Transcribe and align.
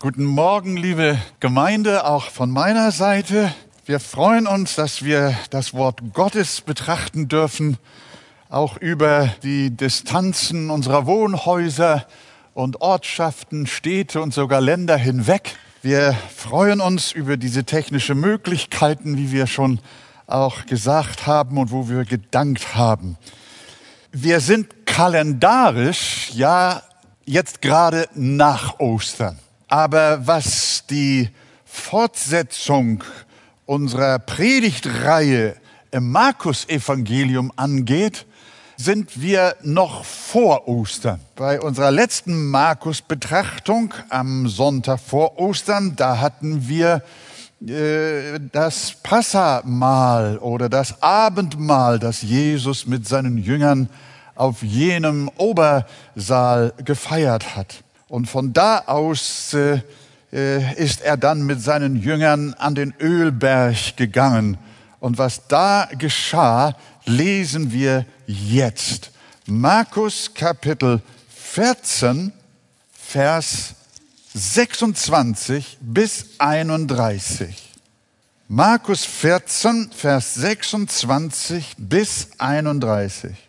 Guten 0.00 0.26
Morgen, 0.26 0.76
liebe 0.76 1.18
Gemeinde, 1.40 2.06
auch 2.06 2.30
von 2.30 2.52
meiner 2.52 2.92
Seite. 2.92 3.52
Wir 3.84 3.98
freuen 3.98 4.46
uns, 4.46 4.76
dass 4.76 5.02
wir 5.04 5.36
das 5.50 5.74
Wort 5.74 6.14
Gottes 6.14 6.60
betrachten 6.60 7.26
dürfen, 7.26 7.78
auch 8.48 8.76
über 8.76 9.34
die 9.42 9.76
Distanzen 9.76 10.70
unserer 10.70 11.06
Wohnhäuser 11.06 12.06
und 12.54 12.80
Ortschaften, 12.80 13.66
Städte 13.66 14.20
und 14.20 14.32
sogar 14.32 14.60
Länder 14.60 14.96
hinweg. 14.96 15.56
Wir 15.82 16.16
freuen 16.32 16.80
uns 16.80 17.10
über 17.10 17.36
diese 17.36 17.64
technischen 17.64 18.20
Möglichkeiten, 18.20 19.16
wie 19.16 19.32
wir 19.32 19.48
schon 19.48 19.80
auch 20.28 20.66
gesagt 20.66 21.26
haben 21.26 21.58
und 21.58 21.72
wo 21.72 21.88
wir 21.88 22.04
gedankt 22.04 22.76
haben. 22.76 23.18
Wir 24.12 24.38
sind 24.38 24.86
kalendarisch 24.86 26.30
ja 26.34 26.82
jetzt 27.24 27.62
gerade 27.62 28.06
nach 28.14 28.78
Ostern. 28.78 29.40
Aber 29.68 30.26
was 30.26 30.84
die 30.88 31.28
Fortsetzung 31.64 33.04
unserer 33.66 34.18
Predigtreihe 34.18 35.56
im 35.90 36.10
Markus-Evangelium 36.10 37.52
angeht, 37.56 38.26
sind 38.78 39.20
wir 39.20 39.56
noch 39.62 40.04
vor 40.04 40.68
Ostern. 40.68 41.20
Bei 41.34 41.60
unserer 41.60 41.90
letzten 41.90 42.50
Markus-Betrachtung 42.50 43.92
am 44.08 44.48
Sonntag 44.48 45.00
vor 45.00 45.38
Ostern, 45.38 45.96
da 45.96 46.20
hatten 46.20 46.68
wir 46.68 47.02
äh, 47.66 48.38
das 48.52 48.94
Passamahl 49.02 50.38
oder 50.38 50.68
das 50.68 51.02
Abendmahl, 51.02 51.98
das 51.98 52.22
Jesus 52.22 52.86
mit 52.86 53.06
seinen 53.06 53.36
Jüngern 53.36 53.90
auf 54.36 54.62
jenem 54.62 55.28
Obersaal 55.36 56.72
gefeiert 56.84 57.56
hat. 57.56 57.82
Und 58.08 58.26
von 58.26 58.52
da 58.52 58.78
aus 58.86 59.54
äh, 59.54 59.80
äh, 60.32 60.74
ist 60.74 61.00
er 61.00 61.16
dann 61.16 61.42
mit 61.42 61.62
seinen 61.62 61.96
Jüngern 61.96 62.54
an 62.54 62.74
den 62.74 62.94
Ölberg 63.00 63.96
gegangen. 63.96 64.58
Und 65.00 65.18
was 65.18 65.46
da 65.48 65.88
geschah, 65.98 66.76
lesen 67.04 67.72
wir 67.72 68.04
jetzt. 68.26 69.10
Markus 69.46 70.32
Kapitel 70.34 71.00
14, 71.28 72.32
Vers 72.92 73.74
26 74.34 75.78
bis 75.80 76.26
31. 76.38 77.56
Markus 78.48 79.04
14, 79.04 79.90
Vers 79.92 80.34
26 80.34 81.74
bis 81.78 82.28
31. 82.38 83.47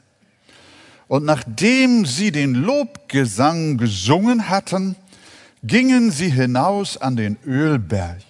Und 1.10 1.26
nachdem 1.26 2.06
sie 2.06 2.32
den 2.32 2.54
Lobgesang 2.54 3.78
gesungen 3.78 4.48
hatten, 4.48 4.96
gingen 5.64 6.12
sie 6.12 6.30
hinaus 6.30 6.98
an 6.98 7.16
den 7.16 7.38
Ölberg. 7.48 8.22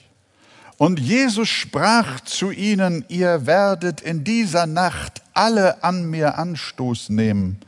Und 0.78 0.98
Jesus 0.98 1.50
sprach 1.50 2.22
zu 2.22 2.52
ihnen, 2.52 3.04
ihr 3.10 3.46
werdet 3.46 4.00
in 4.00 4.24
dieser 4.24 4.66
Nacht 4.66 5.22
alle 5.34 5.84
an 5.84 6.10
mir 6.10 6.38
Anstoß 6.38 7.10
nehmen. 7.10 7.60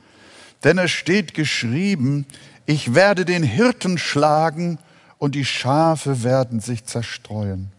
Denn 0.63 0.77
es 0.77 0.91
steht 0.91 1.33
geschrieben, 1.33 2.25
ich 2.65 2.95
werde 2.95 3.25
den 3.25 3.43
Hirten 3.43 3.97
schlagen 3.97 4.79
und 5.17 5.35
die 5.35 5.43
Schafe 5.43 6.23
werden 6.23 6.61
sich 6.61 6.85
zerstreuen. 6.85 7.73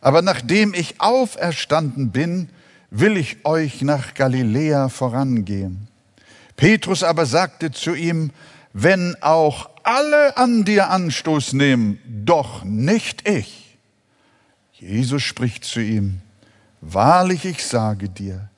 Aber 0.00 0.22
nachdem 0.22 0.72
ich 0.72 1.02
auferstanden 1.02 2.12
bin, 2.12 2.48
will 2.90 3.18
ich 3.18 3.44
euch 3.44 3.82
nach 3.82 4.14
Galiläa 4.14 4.88
vorangehen. 4.88 5.88
Petrus 6.56 7.02
aber 7.02 7.26
sagte 7.26 7.70
zu 7.70 7.94
ihm, 7.94 8.30
wenn 8.72 9.16
auch 9.22 9.70
alle 9.82 10.36
an 10.36 10.64
dir 10.64 10.90
Anstoß 10.90 11.52
nehmen, 11.52 11.98
doch 12.06 12.64
nicht 12.64 13.28
ich. 13.28 13.78
Jesus 14.72 15.22
spricht 15.22 15.64
zu 15.64 15.80
ihm, 15.80 16.20
wahrlich 16.80 17.44
ich 17.44 17.64
sage 17.64 18.08
dir, 18.08 18.50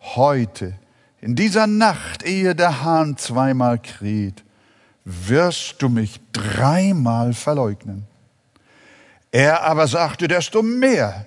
heute, 0.00 0.74
in 1.20 1.34
dieser 1.34 1.66
Nacht, 1.66 2.22
ehe 2.22 2.54
der 2.54 2.82
Hahn 2.82 3.16
zweimal 3.16 3.78
kräht, 3.78 4.44
wirst 5.04 5.82
du 5.82 5.88
mich 5.88 6.20
dreimal 6.32 7.32
verleugnen. 7.34 8.06
Er 9.30 9.62
aber 9.64 9.88
sagte, 9.88 10.28
desto 10.28 10.62
mehr, 10.62 11.26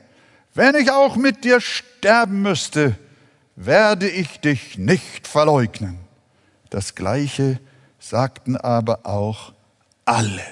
wenn 0.54 0.76
ich 0.76 0.92
auch 0.92 1.16
mit 1.16 1.44
dir 1.44 1.62
sterben 1.62 2.42
müsste, 2.42 2.96
werde 3.56 4.10
ich 4.10 4.40
dich 4.40 4.78
nicht 4.78 5.28
verleugnen. 5.28 6.00
Das 6.72 6.96
Gleiche 6.96 7.60
sagten 8.00 8.56
aber 8.56 9.06
auch 9.06 9.52
alle. 10.06 10.46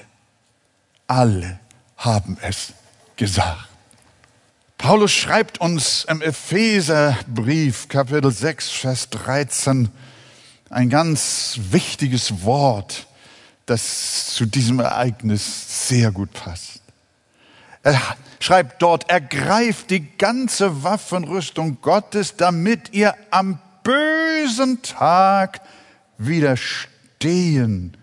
Alle 1.07 1.59
haben 1.95 2.37
es 2.41 2.73
gesagt. 3.15 3.69
Paulus 4.77 5.13
schreibt 5.13 5.61
uns 5.61 6.05
im 6.09 6.21
Epheserbrief 6.21 7.87
Kapitel 7.87 8.31
6, 8.31 8.69
Vers 8.69 9.09
13 9.11 9.89
ein 10.69 10.89
ganz 10.89 11.57
wichtiges 11.71 12.43
Wort, 12.43 13.07
das 13.65 14.33
zu 14.33 14.45
diesem 14.45 14.81
Ereignis 14.81 15.87
sehr 15.87 16.11
gut 16.11 16.33
passt. 16.33 16.81
Er 17.81 18.01
schreibt 18.41 18.81
dort, 18.81 19.09
ergreift 19.09 19.89
die 19.89 20.05
ganze 20.17 20.83
Waffenrüstung 20.83 21.77
Gottes, 21.81 22.35
damit 22.35 22.93
ihr 22.93 23.15
am 23.31 23.59
bösen 23.83 24.81
Tag 24.81 25.61
widerstehen 26.19 27.97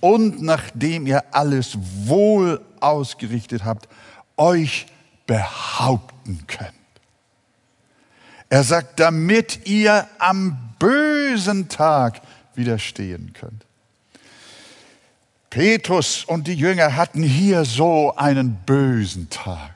und 0.00 0.42
nachdem 0.42 1.06
ihr 1.06 1.24
alles 1.34 1.78
wohl 2.04 2.60
ausgerichtet 2.80 3.64
habt, 3.64 3.88
euch 4.36 4.86
behaupten 5.26 6.44
könnt. 6.46 6.72
Er 8.48 8.64
sagt, 8.64 8.98
damit 8.98 9.66
ihr 9.66 10.08
am 10.18 10.58
bösen 10.78 11.68
Tag 11.68 12.20
widerstehen 12.54 13.32
könnt. 13.32 13.64
Petrus 15.50 16.24
und 16.24 16.46
die 16.46 16.54
Jünger 16.54 16.96
hatten 16.96 17.22
hier 17.22 17.64
so 17.64 18.14
einen 18.16 18.54
bösen 18.66 19.30
Tag. 19.30 19.74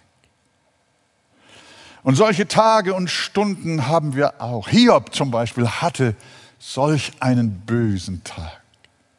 Und 2.03 2.17
solche 2.17 2.47
Tage 2.47 2.95
und 2.95 3.09
Stunden 3.11 3.87
haben 3.87 4.15
wir 4.15 4.41
auch. 4.41 4.69
Hiob 4.69 5.15
zum 5.15 5.31
Beispiel 5.31 5.67
hatte 5.69 6.15
solch 6.65 7.13
einen 7.21 7.61
bösen 7.61 8.25
Tag. 8.25 8.63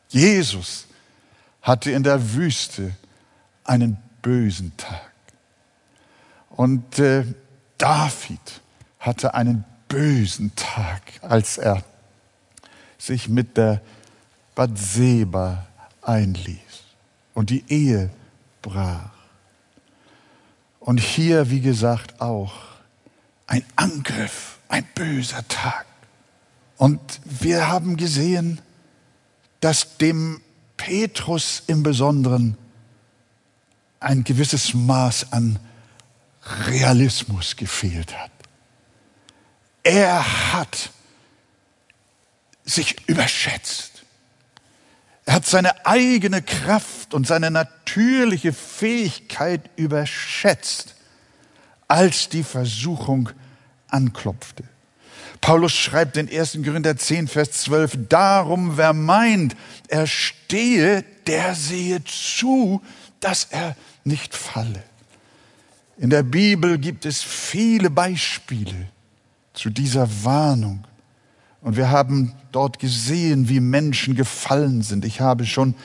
Jesus 0.10 0.88
hatte 1.62 1.92
in 1.92 2.04
der 2.04 2.34
Wüste 2.34 2.96
einen 3.64 3.98
bösen 4.22 4.76
Tag. 4.78 5.12
Und 6.50 7.00
äh, 7.00 7.26
David 7.78 8.62
hatte 9.00 9.34
einen 9.34 9.64
bösen 9.88 10.56
Tag, 10.56 11.02
als 11.22 11.58
er 11.58 11.84
sich 12.98 13.30
mit 13.30 13.58
der 13.58 13.82
Bathseba 14.56 15.68
einließ 16.02 16.60
und 17.34 17.52
die 17.52 17.64
Ehe 17.68 18.10
brach. 18.62 19.12
Und 20.80 21.00
hier, 21.00 21.50
wie 21.50 21.62
gesagt, 21.62 22.22
auch 22.22 22.54
ein 23.48 23.64
Angriff, 23.76 24.60
ein 24.68 24.86
böser 24.96 25.48
Tag. 25.48 25.85
Und 26.78 27.22
wir 27.24 27.68
haben 27.68 27.98
gesehen, 27.98 28.62
dass 29.62 29.98
dem 29.98 30.42
Petrus 30.78 31.64
im 31.68 31.84
Besonderen 31.84 32.58
ein 34.00 34.24
gewisses 34.24 34.74
Maß 34.74 35.32
an 35.32 35.60
Realismus 36.68 37.56
gefehlt 37.56 38.16
hat. 38.18 38.32
Er 39.84 40.54
hat 40.54 40.92
sich 42.66 43.08
überschätzt. 43.08 44.04
Er 45.26 45.36
hat 45.36 45.46
seine 45.46 45.86
eigene 45.86 46.42
Kraft 46.42 47.14
und 47.14 47.26
seine 47.26 47.50
natürliche 47.50 48.54
Fähigkeit 48.54 49.70
überschätzt, 49.76 50.96
als 51.88 52.30
die 52.30 52.44
Versuchung 52.44 53.30
anklopfte. 53.88 54.64
Paulus 55.46 55.74
schreibt 55.74 56.18
in 56.18 56.28
1. 56.28 56.58
Korinther 56.66 56.98
10, 56.98 57.28
Vers 57.28 57.52
12, 57.52 58.08
darum, 58.10 58.78
wer 58.78 58.94
meint, 58.94 59.56
er 59.90 60.08
stehe, 60.08 61.06
der 61.28 61.54
sehe 61.54 62.04
zu, 62.04 62.82
dass 63.20 63.50
er 63.52 63.76
nicht 64.04 64.34
falle. 64.34 64.82
In 66.00 66.10
der 66.10 66.24
Bibel 66.24 66.80
gibt 66.80 67.06
es 67.06 67.22
viele 67.22 67.92
Beispiele 67.92 68.88
zu 69.54 69.70
dieser 69.70 70.10
Warnung. 70.24 70.84
Und 71.62 71.78
wir 71.78 71.92
haben 71.92 72.34
dort 72.52 72.80
gesehen, 72.80 73.48
wie 73.48 73.60
Menschen 73.60 74.16
gefallen 74.16 74.82
sind. 74.82 75.06
Ich 75.06 75.22
habe 75.22 75.46
schon 75.46 75.76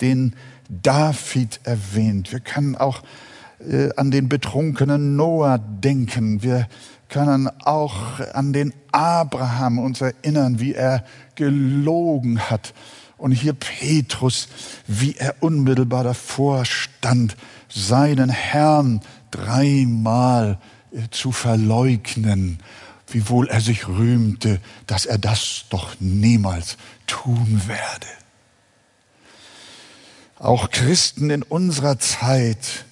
den 0.00 0.34
David 0.70 1.60
erwähnt. 1.64 2.32
Wir 2.32 2.40
können 2.40 2.74
auch 2.74 3.02
äh, 3.58 3.90
an 3.96 4.10
den 4.10 4.30
betrunkenen 4.30 5.16
Noah 5.16 5.58
denken. 5.58 6.42
Wir 6.42 6.68
können 7.10 7.50
auch 7.64 8.20
an 8.32 8.52
den 8.52 8.72
Abraham 8.92 9.78
uns 9.78 10.00
erinnern, 10.00 10.60
wie 10.60 10.74
er 10.74 11.04
gelogen 11.34 12.40
hat 12.40 12.72
Und 13.18 13.32
hier 13.32 13.52
Petrus, 13.52 14.48
wie 14.86 15.16
er 15.16 15.34
unmittelbar 15.40 16.04
davor 16.04 16.64
stand, 16.64 17.36
seinen 17.68 18.30
Herrn 18.30 19.02
dreimal 19.30 20.58
äh, 20.92 21.02
zu 21.10 21.30
verleugnen, 21.30 22.60
wiewohl 23.08 23.48
er 23.48 23.60
sich 23.60 23.88
rühmte, 23.88 24.58
dass 24.86 25.04
er 25.04 25.18
das 25.18 25.66
doch 25.68 25.96
niemals 26.00 26.78
tun 27.06 27.62
werde. 27.66 28.06
Auch 30.38 30.70
Christen 30.70 31.28
in 31.28 31.42
unserer 31.42 31.98
Zeit 31.98 32.86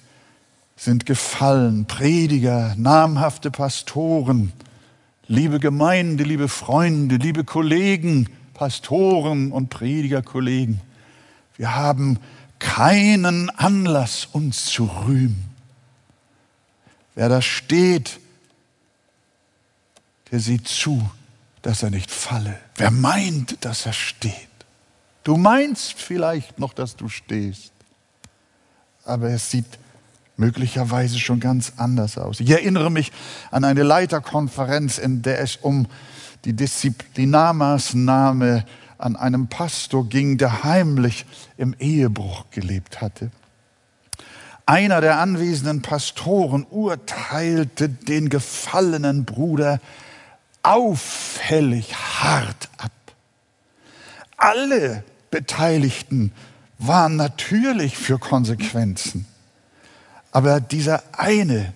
sind 0.79 1.05
gefallen, 1.05 1.85
Prediger, 1.85 2.73
namhafte 2.77 3.51
Pastoren, 3.51 4.53
liebe 5.27 5.59
Gemeinde, 5.59 6.23
liebe 6.23 6.47
Freunde, 6.47 7.17
liebe 7.17 7.43
Kollegen, 7.43 8.29
Pastoren 8.53 9.51
und 9.51 9.69
Predigerkollegen. 9.69 10.79
Wir 11.57 11.75
haben 11.75 12.17
keinen 12.59 13.49
Anlass, 13.49 14.29
uns 14.31 14.67
zu 14.67 14.85
rühmen. 14.85 15.43
Wer 17.13 17.27
da 17.27 17.41
steht, 17.41 18.21
der 20.31 20.39
sieht 20.39 20.69
zu, 20.69 21.09
dass 21.61 21.83
er 21.83 21.89
nicht 21.89 22.09
falle. 22.09 22.57
Wer 22.77 22.91
meint, 22.91 23.65
dass 23.65 23.85
er 23.85 23.93
steht, 23.93 24.47
Du 25.23 25.37
meinst 25.37 25.93
vielleicht 25.93 26.57
noch, 26.57 26.73
dass 26.73 26.95
du 26.95 27.09
stehst, 27.09 27.71
aber 29.03 29.29
es 29.29 29.51
sieht 29.51 29.77
möglicherweise 30.39 31.19
schon 31.19 31.39
ganz 31.39 31.73
anders 31.77 32.17
aus. 32.17 32.39
Ich 32.39 32.49
erinnere 32.49 32.89
mich 32.89 33.11
an 33.51 33.63
eine 33.63 33.83
Leiterkonferenz, 33.83 34.97
in 34.97 35.21
der 35.21 35.41
es 35.41 35.57
um 35.57 35.87
die 36.45 36.53
Disziplinarmaßnahme 36.53 38.65
an 38.97 39.15
einem 39.15 39.47
Pastor 39.47 40.07
ging, 40.07 40.37
der 40.37 40.63
heimlich 40.63 41.25
im 41.57 41.75
Ehebruch 41.77 42.45
gelebt 42.51 43.01
hatte. 43.01 43.31
Einer 44.65 45.01
der 45.01 45.19
anwesenden 45.19 45.81
Pastoren 45.81 46.65
urteilte 46.69 47.89
den 47.89 48.29
gefallenen 48.29 49.25
Bruder 49.25 49.79
auffällig 50.63 51.95
hart 51.95 52.69
ab. 52.77 52.91
Alle 54.37 55.03
Beteiligten 55.31 56.31
waren 56.77 57.15
natürlich 57.15 57.97
für 57.97 58.19
Konsequenzen. 58.19 59.25
Aber 60.31 60.59
dieser 60.59 61.03
eine, 61.11 61.73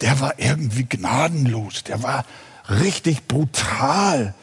der 0.00 0.20
war 0.20 0.38
irgendwie 0.38 0.84
gnadenlos, 0.84 1.84
der 1.84 2.02
war 2.02 2.24
richtig 2.68 3.28
brutal 3.28 4.34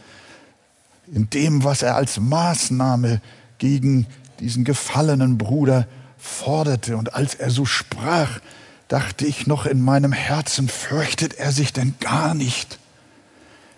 in 1.11 1.29
dem, 1.29 1.63
was 1.63 1.81
er 1.81 1.95
als 1.95 2.19
Maßnahme 2.19 3.21
gegen 3.57 4.07
diesen 4.39 4.63
gefallenen 4.63 5.37
Bruder 5.37 5.87
forderte. 6.17 6.95
Und 6.97 7.13
als 7.13 7.35
er 7.35 7.49
so 7.49 7.65
sprach, 7.65 8.39
dachte 8.87 9.25
ich 9.25 9.47
noch 9.47 9.65
in 9.65 9.81
meinem 9.81 10.13
Herzen, 10.13 10.69
fürchtet 10.69 11.33
er 11.33 11.51
sich 11.51 11.73
denn 11.73 11.95
gar 11.99 12.33
nicht? 12.33 12.79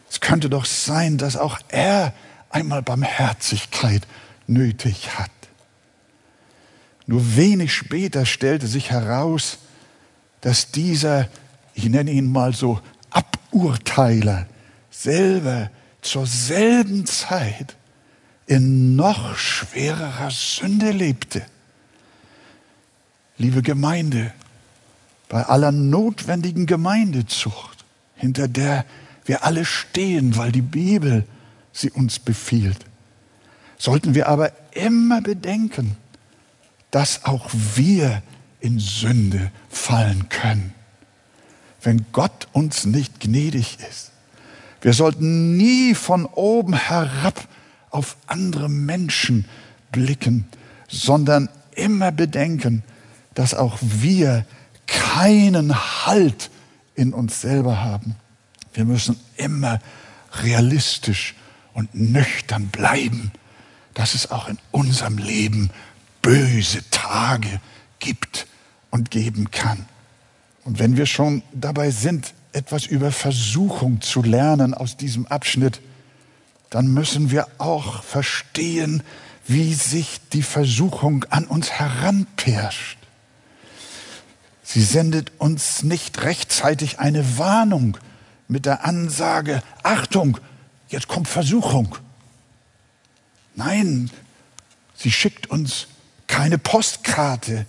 Es 0.10 0.20
könnte 0.20 0.50
doch 0.50 0.66
sein, 0.66 1.18
dass 1.18 1.38
auch 1.38 1.60
er 1.70 2.14
einmal 2.50 2.84
Barmherzigkeit 2.84 4.04
nötig 4.46 5.18
hat. 5.18 5.32
Nur 7.06 7.36
wenig 7.36 7.74
später 7.74 8.26
stellte 8.26 8.68
sich 8.68 8.92
heraus, 8.92 9.58
dass 10.44 10.72
dieser, 10.72 11.30
ich 11.74 11.86
nenne 11.86 12.12
ihn 12.12 12.30
mal 12.30 12.54
so, 12.54 12.82
Aburteiler 13.12 14.46
selber 14.92 15.72
zur 16.02 16.28
selben 16.28 17.06
Zeit 17.06 17.78
in 18.46 18.98
noch 18.98 19.38
schwererer 19.38 20.30
Sünde 20.32 20.92
lebte. 20.92 21.46
Liebe 23.38 23.62
Gemeinde, 23.62 24.34
bei 25.30 25.44
aller 25.44 25.72
notwendigen 25.72 26.66
Gemeindezucht, 26.66 27.86
hinter 28.18 28.50
der 28.50 28.86
wir 29.24 29.46
alle 29.46 29.64
stehen, 29.64 30.36
weil 30.36 30.52
die 30.52 30.62
Bibel 30.62 31.26
sie 31.72 31.90
uns 31.90 32.20
befiehlt, 32.20 32.86
sollten 33.78 34.14
wir 34.14 34.28
aber 34.28 34.52
immer 34.74 35.22
bedenken, 35.22 35.96
dass 36.92 37.24
auch 37.24 37.50
wir 37.76 38.22
in 38.64 38.80
Sünde 38.80 39.52
fallen 39.70 40.30
können, 40.30 40.74
wenn 41.82 42.06
Gott 42.12 42.48
uns 42.54 42.86
nicht 42.86 43.20
gnädig 43.20 43.78
ist. 43.90 44.12
Wir 44.82 44.94
sollten 44.94 45.58
nie 45.58 45.96
von 45.96 46.26
oben 46.26 46.74
herab 46.74 47.48
auf 47.90 48.18
andere 48.28 48.70
Menschen 48.70 49.46
blicken, 49.92 50.48
sondern 50.88 51.50
immer 51.76 52.12
bedenken, 52.12 52.84
dass 53.34 53.54
auch 53.54 53.78
wir 53.82 54.46
keinen 54.88 56.06
Halt 56.06 56.50
in 56.96 57.14
uns 57.14 57.42
selber 57.42 57.82
haben. 57.82 58.16
Wir 58.74 58.86
müssen 58.86 59.20
immer 59.38 59.80
realistisch 60.42 61.36
und 61.74 61.94
nüchtern 61.96 62.68
bleiben 62.68 63.32
dass 63.94 64.16
es 64.16 64.32
auch 64.32 64.48
in 64.48 64.58
unserem 64.72 65.18
Leben 65.18 65.70
böse 66.22 66.90
Tage 66.90 67.60
gibt 68.00 68.48
und 68.94 69.10
geben 69.10 69.50
kann. 69.50 69.88
Und 70.66 70.78
wenn 70.78 70.98
wir 70.98 71.08
schon 71.08 71.42
dabei 71.52 71.90
sind, 71.90 72.36
etwas 72.52 72.86
über 72.86 73.12
Versuchung 73.12 74.02
zu 74.02 74.22
lernen 74.22 74.76
aus 74.76 74.98
diesem 74.98 75.26
Abschnitt, 75.26 75.82
dann 76.70 76.94
müssen 76.94 77.32
wir 77.32 77.48
auch 77.58 78.04
verstehen, 78.04 79.02
wie 79.48 79.74
sich 79.74 80.22
die 80.32 80.44
Versuchung 80.44 81.26
an 81.32 81.46
uns 81.46 81.72
heranpirscht. 81.72 83.00
Sie 84.62 84.84
sendet 84.84 85.32
uns 85.40 85.82
nicht 85.82 86.22
rechtzeitig 86.22 87.00
eine 87.00 87.40
Warnung 87.40 87.98
mit 88.48 88.68
der 88.68 88.86
Ansage, 88.86 89.64
Achtung, 89.82 90.38
jetzt 90.88 91.08
kommt 91.08 91.28
Versuchung. 91.28 91.96
Nein, 93.56 94.12
sie 94.96 95.12
schickt 95.12 95.50
uns 95.50 95.88
keine 96.28 96.60
Postkarte, 96.60 97.66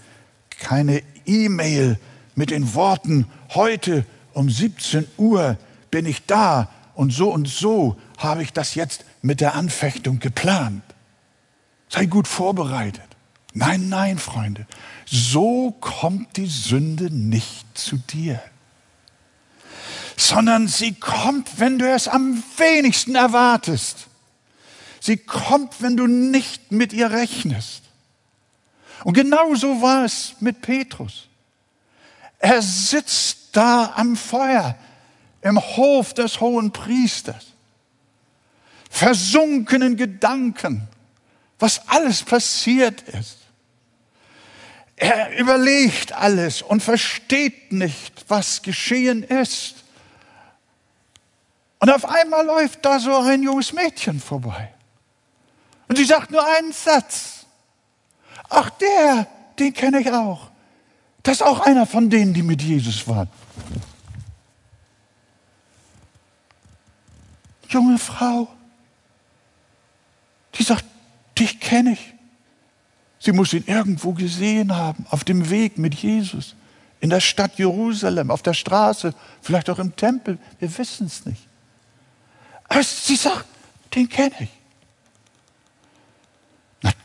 keine 0.65 1.03
E-Mail 1.27 1.99
mit 2.35 2.51
den 2.51 2.75
Worten, 2.75 3.27
heute 3.55 4.05
um 4.33 4.51
17 4.51 5.07
Uhr 5.17 5.57
bin 5.91 6.07
ich 6.07 6.27
da 6.27 6.69
und 6.95 7.13
so 7.13 7.31
und 7.31 7.49
so 7.49 7.97
habe 8.19 8.43
ich 8.43 8.53
das 8.53 8.75
jetzt 8.75 9.05
mit 9.23 9.41
der 9.41 9.55
Anfechtung 9.55 10.19
geplant. 10.19 10.83
Sei 11.89 12.07
gut 12.07 12.27
vorbereitet. 12.27 13.05
Nein, 13.53 13.89
nein, 13.89 14.19
Freunde, 14.19 14.67
so 15.07 15.71
kommt 15.81 16.37
die 16.37 16.47
Sünde 16.47 17.15
nicht 17.15 17.67
zu 17.79 17.99
dir, 17.99 18.43
sondern 20.17 20.67
sie 20.67 20.95
kommt, 20.95 21.61
wenn 21.61 21.79
du 21.79 21.89
es 21.89 22.09
am 22.09 22.43
wenigsten 22.57 23.15
erwartest. 23.15 24.09
Sie 24.99 25.17
kommt, 25.17 25.81
wenn 25.83 25.97
du 25.97 26.09
nicht 26.09 26.73
mit 26.73 26.93
ihr 26.93 27.13
rechnest. 27.13 27.84
Und 29.05 29.13
genauso 29.13 29.81
war 29.81 30.05
es 30.05 30.35
mit 30.41 30.61
Petrus. 30.63 31.29
Er 32.39 32.61
sitzt 32.61 33.49
da 33.53 33.93
am 33.97 34.17
Feuer 34.17 34.77
im 35.43 35.61
Hof 35.61 36.15
des 36.15 36.41
hohen 36.41 36.73
Priesters, 36.73 37.53
versunkenen 38.91 39.97
Gedanken, 39.97 40.89
was 41.59 41.87
alles 41.89 42.23
passiert 42.23 43.03
ist. 43.03 43.39
Er 44.97 45.39
überlegt 45.39 46.13
alles 46.13 46.63
und 46.63 46.83
versteht 46.83 47.73
nicht, 47.73 48.25
was 48.29 48.63
geschehen 48.63 49.23
ist. 49.23 49.85
Und 51.79 51.91
auf 51.91 52.07
einmal 52.07 52.47
läuft 52.47 52.85
da 52.85 52.99
so 52.99 53.15
ein 53.19 53.43
junges 53.43 53.73
Mädchen 53.75 54.19
vorbei. 54.19 54.73
Und 55.89 55.97
sie 55.97 56.05
sagt 56.05 56.31
nur 56.31 56.45
einen 56.57 56.73
Satz. 56.73 57.44
Ach, 58.57 58.71
der, 58.71 59.27
den 59.59 59.73
kenne 59.73 60.01
ich 60.01 60.11
auch. 60.13 60.49
Das 61.25 61.37
ist 61.37 61.43
auch 61.43 61.61
einer 61.61 61.87
von 61.87 62.09
denen, 62.09 62.33
die 62.33 62.43
mit 62.43 62.63
Jesus 62.63 63.09
waren. 63.09 63.29
Junge 67.69 67.99
Frau, 67.99 68.47
die 70.55 70.63
sagt, 70.63 70.85
dich 71.37 71.59
kenne 71.59 71.95
ich. 71.95 72.15
Sie 73.19 73.33
muss 73.33 73.53
ihn 73.53 73.65
irgendwo 73.67 74.13
gesehen 74.13 74.77
haben, 74.77 75.05
auf 75.11 75.25
dem 75.25 75.51
Weg 75.51 75.77
mit 75.77 75.95
Jesus, 75.95 76.55
in 77.01 77.11
der 77.11 77.21
Stadt 77.21 77.59
Jerusalem, 77.59 78.31
auf 78.31 78.43
der 78.43 78.55
Straße, 78.55 79.15
vielleicht 79.43 79.69
auch 79.69 79.81
im 79.81 79.97
Tempel, 79.97 80.39
wir 80.61 80.79
wissen 80.79 81.09
es 81.09 81.27
nicht. 81.27 81.49
Aber 82.69 82.85
sie 82.85 83.17
sagt, 83.17 83.47
den 83.97 84.09
kenne 84.09 84.35
ich. 84.39 84.51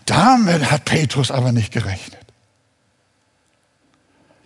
Damit 0.09 0.71
hat 0.71 0.85
Petrus 0.85 1.29
aber 1.29 1.51
nicht 1.51 1.71
gerechnet. 1.71 2.25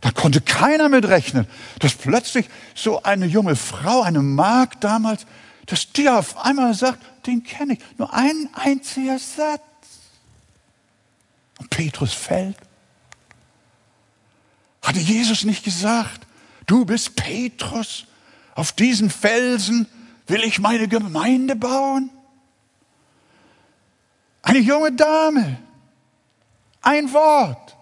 Da 0.02 0.12
konnte 0.12 0.42
keiner 0.42 0.90
mit 0.90 1.08
rechnen, 1.08 1.48
dass 1.80 1.94
plötzlich 1.94 2.50
so 2.76 3.02
eine 3.04 3.26
junge 3.28 3.56
Frau, 3.56 4.02
eine 4.02 4.22
Magd 4.22 4.84
damals, 4.84 5.26
dass 5.66 5.94
die 5.94 6.10
auf 6.10 6.36
einmal 6.44 6.74
sagt, 6.74 7.00
den 7.28 7.44
kenne 7.44 7.76
ich. 7.76 7.80
Nur 7.98 8.14
ein 8.14 8.50
einziger 8.52 9.18
Satz. 9.18 9.62
Petrus 11.70 12.12
fällt? 12.12 12.58
Hatte 14.82 15.00
Jesus 15.00 15.46
nicht 15.46 15.64
gesagt, 15.64 16.28
du 16.66 16.84
bist 16.84 17.16
Petrus, 17.16 18.06
auf 18.54 18.74
diesen 18.74 19.10
Felsen 19.10 19.88
will 20.28 20.44
ich 20.44 20.60
meine 20.60 20.90
Gemeinde 20.90 21.56
bauen? 21.56 22.10
Eine 24.44 24.60
junge 24.60 24.92
Dame, 24.92 25.58
ein 26.82 27.12
Wort 27.12 27.76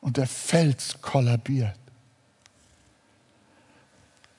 und 0.00 0.16
der 0.16 0.26
Fels 0.26 0.96
kollabiert. 1.00 1.78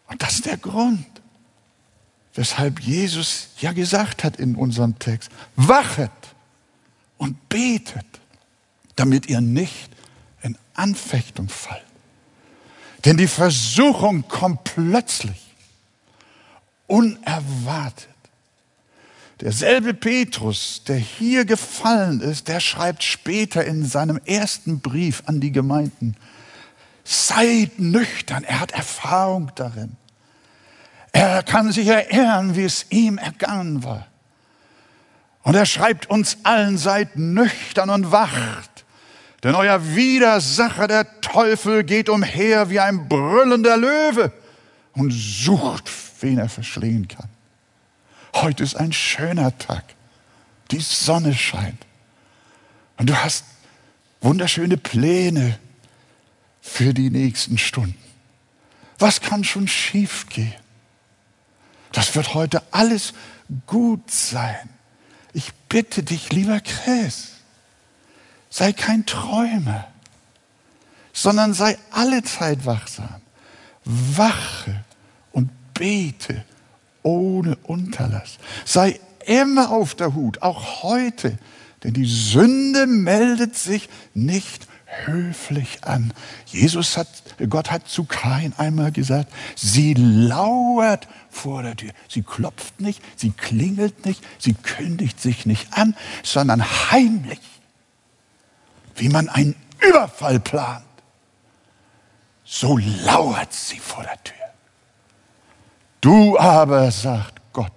Und 0.07 0.21
das 0.21 0.35
ist 0.35 0.45
der 0.45 0.57
Grund, 0.57 1.05
weshalb 2.33 2.81
Jesus 2.81 3.49
ja 3.59 3.71
gesagt 3.71 4.23
hat 4.23 4.37
in 4.37 4.55
unserem 4.55 4.99
Text, 4.99 5.31
wachet 5.55 6.11
und 7.17 7.49
betet, 7.49 8.05
damit 8.95 9.27
ihr 9.27 9.39
nicht 9.39 9.89
in 10.41 10.57
Anfechtung 10.73 11.47
fallt. 11.47 11.83
Denn 13.05 13.15
die 13.15 13.27
Versuchung 13.27 14.27
kommt 14.27 14.65
plötzlich, 14.65 15.55
unerwartet. 16.87 18.09
Derselbe 19.41 19.93
Petrus, 19.93 20.83
der 20.85 20.97
hier 20.97 21.45
gefallen 21.45 22.19
ist, 22.19 22.49
der 22.49 22.59
schreibt 22.59 23.03
später 23.03 23.63
in 23.63 23.85
seinem 23.85 24.19
ersten 24.25 24.81
Brief 24.81 25.23
an 25.27 25.39
die 25.39 25.53
Gemeinden, 25.53 26.17
seid 27.05 27.79
nüchtern, 27.79 28.43
er 28.43 28.59
hat 28.59 28.71
Erfahrung 28.71 29.51
darin. 29.55 29.95
Er 31.13 31.41
kann 31.41 31.71
sich 31.71 31.87
erinnern, 31.87 32.55
wie 32.55 32.65
es 32.65 32.85
ihm 32.89 33.17
ergangen 33.17 33.83
war. 33.83 34.07
Und 35.43 35.55
er 35.55 35.65
schreibt 35.65 36.09
uns 36.09 36.37
allen, 36.43 36.77
seid 36.77 37.15
nüchtern 37.15 37.89
und 37.89 38.11
wacht. 38.11 38.85
Denn 39.43 39.55
euer 39.55 39.95
Widersacher, 39.95 40.87
der 40.87 41.21
Teufel, 41.21 41.85
geht 41.85 42.09
umher 42.09 42.69
wie 42.69 42.79
ein 42.81 43.07
brüllender 43.07 43.77
Löwe 43.77 44.33
und 44.93 45.11
sucht, 45.11 45.89
wen 46.19 46.39
er 46.39 46.49
verschlingen 46.49 47.07
kann. 47.07 47.29
Heute 48.33 48.63
ist 48.63 48.75
ein 48.75 48.93
schöner 48.93 49.57
Tag. 49.57 49.83
Die 50.71 50.79
Sonne 50.79 51.33
scheint. 51.33 51.85
Und 52.97 53.09
du 53.09 53.15
hast 53.15 53.45
wunderschöne 54.21 54.77
Pläne 54.77 55.59
für 56.61 56.93
die 56.93 57.09
nächsten 57.09 57.57
Stunden. 57.57 57.97
Was 58.99 59.21
kann 59.21 59.43
schon 59.43 59.67
schiefgehen? 59.67 60.53
Das 61.91 62.15
wird 62.15 62.33
heute 62.33 62.61
alles 62.71 63.13
gut 63.65 64.11
sein. 64.11 64.69
Ich 65.33 65.53
bitte 65.69 66.03
dich, 66.03 66.31
lieber 66.31 66.59
Chris, 66.59 67.29
sei 68.49 68.73
kein 68.73 69.05
Träumer, 69.05 69.87
sondern 71.13 71.53
sei 71.53 71.77
alle 71.91 72.23
Zeit 72.23 72.65
wachsam. 72.65 73.21
Wache 73.85 74.83
und 75.31 75.49
bete 75.73 76.45
ohne 77.03 77.55
Unterlass. 77.63 78.37
Sei 78.65 78.99
immer 79.25 79.71
auf 79.71 79.95
der 79.95 80.15
Hut, 80.15 80.41
auch 80.41 80.83
heute, 80.83 81.37
denn 81.83 81.93
die 81.93 82.05
Sünde 82.05 82.87
meldet 82.87 83.55
sich 83.55 83.89
nicht 84.13 84.67
höflich 85.05 85.83
an. 85.83 86.13
Jesus 86.47 86.97
hat, 86.97 87.07
Gott 87.49 87.71
hat 87.71 87.87
zu 87.87 88.05
Kain 88.05 88.53
einmal 88.57 88.91
gesagt, 88.91 89.31
sie 89.55 89.93
lauert 89.93 91.07
vor 91.29 91.63
der 91.63 91.75
Tür. 91.75 91.91
Sie 92.07 92.23
klopft 92.23 92.81
nicht, 92.81 93.01
sie 93.15 93.31
klingelt 93.31 94.05
nicht, 94.05 94.23
sie 94.39 94.53
kündigt 94.53 95.21
sich 95.21 95.45
nicht 95.45 95.73
an, 95.73 95.95
sondern 96.23 96.63
heimlich, 96.91 97.39
wie 98.95 99.09
man 99.09 99.29
einen 99.29 99.55
Überfall 99.79 100.39
plant. 100.39 100.83
So 102.43 102.77
lauert 102.77 103.53
sie 103.53 103.79
vor 103.79 104.03
der 104.03 104.23
Tür. 104.23 104.38
Du 106.01 106.37
aber, 106.37 106.91
sagt 106.91 107.41
Gott, 107.51 107.71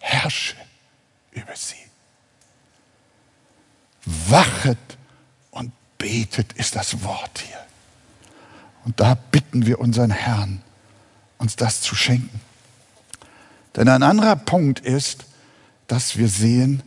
herrsche 0.00 0.56
über 1.32 1.54
sie. 1.56 1.74
Wachet 4.04 4.78
und 5.50 5.72
betet 5.98 6.52
ist 6.54 6.76
das 6.76 7.02
Wort 7.02 7.40
hier. 7.40 7.58
Und 8.84 9.00
da 9.00 9.14
bitten 9.14 9.66
wir 9.66 9.80
unseren 9.80 10.10
Herrn, 10.10 10.62
uns 11.38 11.56
das 11.56 11.80
zu 11.80 11.94
schenken. 11.94 12.40
Denn 13.76 13.88
ein 13.88 14.02
anderer 14.02 14.36
Punkt 14.36 14.80
ist, 14.80 15.26
dass 15.86 16.16
wir 16.16 16.28
sehen, 16.28 16.82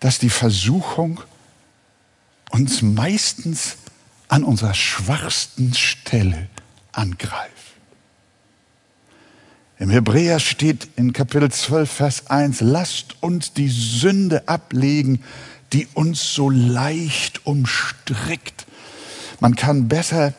dass 0.00 0.18
die 0.18 0.30
Versuchung 0.30 1.20
uns 2.50 2.82
meistens 2.82 3.76
an 4.28 4.44
unserer 4.44 4.74
schwachsten 4.74 5.74
Stelle 5.74 6.48
angreift. 6.92 7.67
Im 9.80 9.90
Hebräer 9.90 10.40
steht 10.40 10.88
in 10.96 11.12
Kapitel 11.12 11.52
12, 11.52 11.88
Vers 11.90 12.26
1, 12.30 12.62
lasst 12.62 13.22
uns 13.22 13.52
die 13.52 13.68
Sünde 13.68 14.48
ablegen, 14.48 15.22
die 15.72 15.86
uns 15.94 16.34
so 16.34 16.50
leicht 16.50 17.46
umstrickt. 17.46 18.66
Man 19.38 19.54
kann 19.54 19.86
besser 19.86 20.34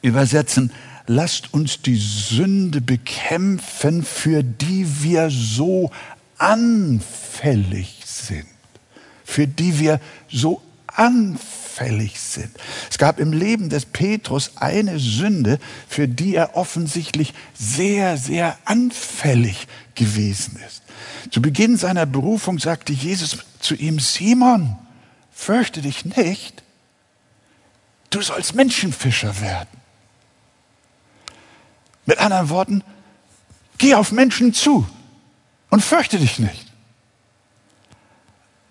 übersetzen, 0.00 0.72
lasst 1.06 1.54
uns 1.54 1.82
die 1.82 1.94
Sünde 1.94 2.80
bekämpfen, 2.80 4.02
für 4.02 4.42
die 4.42 4.84
wir 5.02 5.30
so 5.30 5.92
anfällig 6.38 8.00
sind, 8.04 8.48
für 9.24 9.46
die 9.46 9.78
wir 9.78 10.00
so 10.28 10.60
anfällig 10.88 11.61
sind. 11.76 12.50
Es 12.90 12.98
gab 12.98 13.18
im 13.18 13.32
Leben 13.32 13.68
des 13.68 13.86
Petrus 13.86 14.52
eine 14.56 14.98
Sünde, 14.98 15.58
für 15.88 16.08
die 16.08 16.34
er 16.34 16.56
offensichtlich 16.56 17.34
sehr, 17.54 18.16
sehr 18.16 18.58
anfällig 18.64 19.66
gewesen 19.94 20.58
ist. 20.66 20.82
Zu 21.30 21.42
Beginn 21.42 21.76
seiner 21.76 22.06
Berufung 22.06 22.58
sagte 22.58 22.92
Jesus 22.92 23.38
zu 23.60 23.74
ihm, 23.74 23.98
Simon, 23.98 24.76
fürchte 25.30 25.82
dich 25.82 26.04
nicht, 26.04 26.62
du 28.10 28.20
sollst 28.20 28.54
Menschenfischer 28.54 29.40
werden. 29.40 29.80
Mit 32.04 32.18
anderen 32.18 32.48
Worten, 32.50 32.84
geh 33.78 33.94
auf 33.94 34.12
Menschen 34.12 34.52
zu 34.52 34.86
und 35.70 35.82
fürchte 35.82 36.18
dich 36.18 36.38
nicht. 36.38 36.66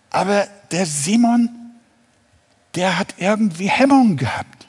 Aber 0.10 0.48
der 0.72 0.86
Simon 0.86 1.50
der 2.76 2.98
hat 2.98 3.16
irgendwie 3.18 3.70
Hemmungen 3.70 4.18
gehabt. 4.18 4.68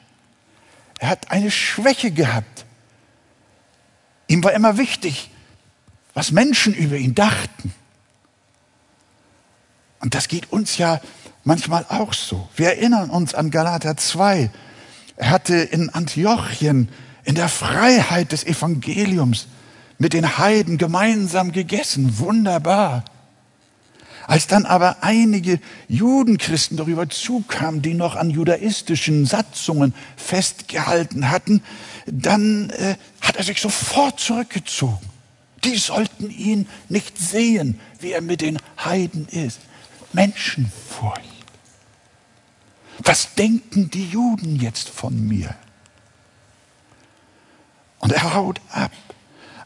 Er 0.99 1.09
hat 1.09 1.31
eine 1.31 1.51
Schwäche 1.51 2.11
gehabt. 2.11 2.65
Ihm 4.27 4.43
war 4.43 4.53
immer 4.53 4.77
wichtig, 4.77 5.29
was 6.13 6.31
Menschen 6.31 6.73
über 6.73 6.95
ihn 6.95 7.15
dachten. 7.15 7.73
Und 9.99 10.15
das 10.15 10.27
geht 10.27 10.51
uns 10.51 10.77
ja 10.77 11.01
manchmal 11.43 11.85
auch 11.89 12.13
so. 12.13 12.47
Wir 12.55 12.67
erinnern 12.67 13.09
uns 13.09 13.33
an 13.33 13.51
Galater 13.51 13.97
2. 13.97 14.49
Er 15.15 15.29
hatte 15.29 15.55
in 15.55 15.89
Antiochien 15.89 16.89
in 17.23 17.35
der 17.35 17.47
Freiheit 17.47 18.31
des 18.31 18.45
Evangeliums 18.45 19.47
mit 19.97 20.13
den 20.13 20.37
Heiden 20.37 20.77
gemeinsam 20.77 21.51
gegessen. 21.51 22.19
Wunderbar. 22.19 23.05
Als 24.27 24.47
dann 24.47 24.65
aber 24.65 25.03
einige 25.03 25.59
Judenchristen 25.87 26.77
darüber 26.77 27.09
zukamen, 27.09 27.81
die 27.81 27.93
noch 27.93 28.15
an 28.15 28.29
judaistischen 28.29 29.25
Satzungen 29.25 29.93
festgehalten 30.15 31.29
hatten, 31.29 31.61
dann 32.05 32.69
äh, 32.69 32.95
hat 33.21 33.35
er 33.35 33.43
sich 33.43 33.59
sofort 33.59 34.19
zurückgezogen. 34.19 35.09
Die 35.63 35.77
sollten 35.77 36.29
ihn 36.29 36.67
nicht 36.89 37.17
sehen, 37.17 37.79
wie 37.99 38.11
er 38.11 38.21
mit 38.21 38.41
den 38.41 38.59
Heiden 38.83 39.27
ist. 39.27 39.59
Menschenfurcht. 40.11 41.21
Was 42.99 43.33
denken 43.35 43.89
die 43.89 44.07
Juden 44.07 44.57
jetzt 44.57 44.89
von 44.89 45.27
mir? 45.27 45.55
Und 47.99 48.11
er 48.11 48.33
haut 48.33 48.61
ab. 48.69 48.91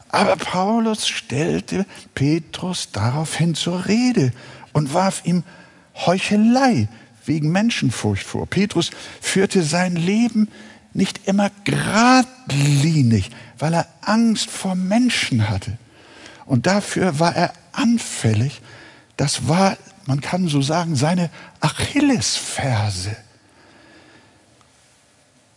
Aber 0.08 0.36
Paulus 0.36 1.06
stellte 1.06 1.84
Petrus 2.14 2.90
daraufhin 2.92 3.54
zur 3.54 3.86
Rede 3.86 4.32
und 4.72 4.94
warf 4.94 5.22
ihm 5.24 5.44
Heuchelei 5.94 6.88
wegen 7.24 7.52
Menschenfurcht 7.52 8.24
vor. 8.24 8.46
Petrus 8.46 8.90
führte 9.20 9.62
sein 9.62 9.96
Leben 9.96 10.48
nicht 10.94 11.26
immer 11.26 11.50
geradlinig, 11.64 13.30
weil 13.58 13.74
er 13.74 13.86
Angst 14.00 14.50
vor 14.50 14.74
Menschen 14.74 15.48
hatte. 15.48 15.76
Und 16.46 16.66
dafür 16.66 17.20
war 17.20 17.36
er 17.36 17.52
anfällig. 17.72 18.62
Das 19.16 19.48
war, 19.48 19.76
man 20.06 20.20
kann 20.22 20.48
so 20.48 20.62
sagen, 20.62 20.96
seine 20.96 21.28
Achillesferse. 21.60 23.14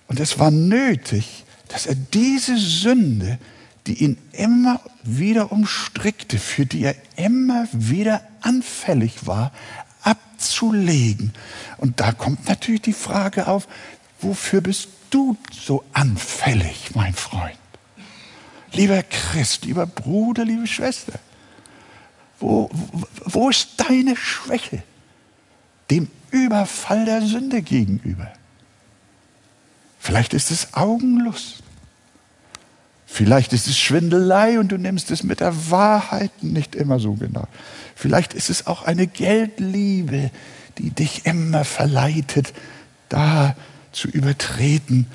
Und 0.08 0.20
es 0.20 0.38
war 0.38 0.52
nötig, 0.52 1.46
dass 1.70 1.86
er 1.86 1.96
diese 1.96 2.58
Sünde 2.58 3.40
die 3.88 4.04
ihn 4.04 4.18
immer 4.32 4.80
wieder 5.04 5.52
umstrickte, 5.52 6.38
für 6.38 6.66
die 6.66 6.84
er 6.84 6.96
immer 7.16 7.68
wieder 7.72 8.22
anfällig 8.42 9.26
war, 9.26 9.52
abzulegen. 10.02 11.34
Und 11.78 12.00
da 12.00 12.12
kommt 12.12 12.48
natürlich 12.48 12.82
die 12.82 12.94
Frage 12.94 13.48
auf, 13.48 13.68
wofür 14.20 14.62
bist 14.62 14.90
du 15.10 15.38
so 15.52 15.84
anfällig, 15.94 16.92
mein 16.96 17.14
Freund? 17.14 17.58
Lieber 18.74 19.04
Christ, 19.04 19.66
lieber 19.66 19.86
Bruder, 19.86 20.46
liebe 20.46 20.68
Schwester, 20.68 21.20
wo, 22.40 22.70
wo 23.26 23.50
ist 23.50 23.72
deine 23.78 24.16
Schwäche 24.16 24.84
dem 25.90 26.10
Überfall 26.32 27.06
der 27.06 27.22
Sünde 27.22 27.62
gegenüber? 27.62 28.32
Vielleicht 30.00 30.34
ist 30.34 30.50
es 30.50 30.74
Augenlust. 30.74 31.62
Vielleicht 33.14 33.52
ist 33.52 33.68
es 33.68 33.78
Schwindelei 33.78 34.58
und 34.58 34.70
du 34.70 34.78
nimmst 34.78 35.12
es 35.12 35.22
mit 35.24 35.42
der 35.42 35.70
Wahrheit 35.70 36.32
nicht 36.44 36.76
immer 36.76 36.98
so 36.98 37.16
genau. 37.16 37.46
Vielleicht 37.94 38.34
ist 38.34 38.50
es 38.50 38.68
auch 38.68 38.84
eine 38.84 39.06
Geldliebe, 39.06 40.32
die 40.78 40.92
dich 40.92 41.26
immer 41.26 41.66
verleitet, 41.66 42.54
da 43.10 43.54
zu 43.92 44.08
übertreten. 44.08 45.08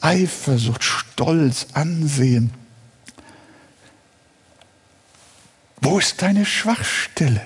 Eifersucht, 0.00 0.84
Stolz, 0.84 1.66
Ansehen. 1.72 2.52
Wo 5.80 5.98
ist 5.98 6.22
deine 6.22 6.46
Schwachstelle? 6.46 7.42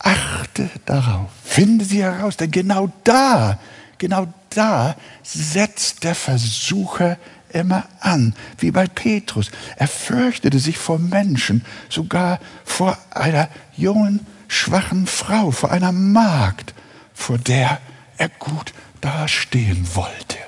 Achte 0.00 0.68
darauf, 0.86 1.30
finde 1.44 1.84
sie 1.84 2.02
heraus, 2.02 2.36
denn 2.36 2.50
genau 2.50 2.92
da, 3.04 3.60
genau 3.98 4.26
da 4.50 4.96
setzt 5.22 6.02
der 6.02 6.16
Versucher 6.16 7.16
immer 7.54 7.84
an, 8.00 8.34
wie 8.58 8.70
bei 8.70 8.86
Petrus. 8.86 9.50
Er 9.76 9.88
fürchtete 9.88 10.58
sich 10.58 10.78
vor 10.78 10.98
Menschen, 10.98 11.64
sogar 11.88 12.40
vor 12.64 12.98
einer 13.10 13.48
jungen, 13.76 14.26
schwachen 14.48 15.06
Frau, 15.06 15.50
vor 15.50 15.70
einer 15.70 15.92
Magd, 15.92 16.74
vor 17.14 17.38
der 17.38 17.80
er 18.18 18.28
gut 18.28 18.72
dastehen 19.00 19.86
wollte. 19.94 20.38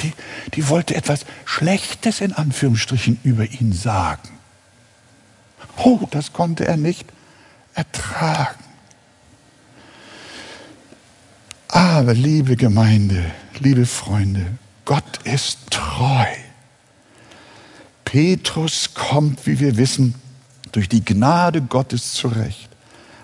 Die, 0.00 0.12
die 0.54 0.68
wollte 0.68 0.94
etwas 0.94 1.24
Schlechtes 1.44 2.20
in 2.20 2.32
Anführungsstrichen 2.32 3.20
über 3.22 3.44
ihn 3.44 3.72
sagen. 3.72 4.28
Oh, 5.76 6.06
das 6.10 6.32
konnte 6.32 6.66
er 6.66 6.76
nicht 6.76 7.06
ertragen. 7.74 8.62
Aber 11.68 12.12
liebe 12.12 12.56
Gemeinde, 12.56 13.30
liebe 13.58 13.86
Freunde, 13.86 14.58
Gott 14.84 15.20
ist 15.24 15.70
treu. 15.70 16.26
Petrus 18.04 18.94
kommt, 18.94 19.46
wie 19.46 19.58
wir 19.60 19.76
wissen, 19.76 20.14
durch 20.72 20.88
die 20.88 21.04
Gnade 21.04 21.62
Gottes 21.62 22.12
zurecht, 22.12 22.68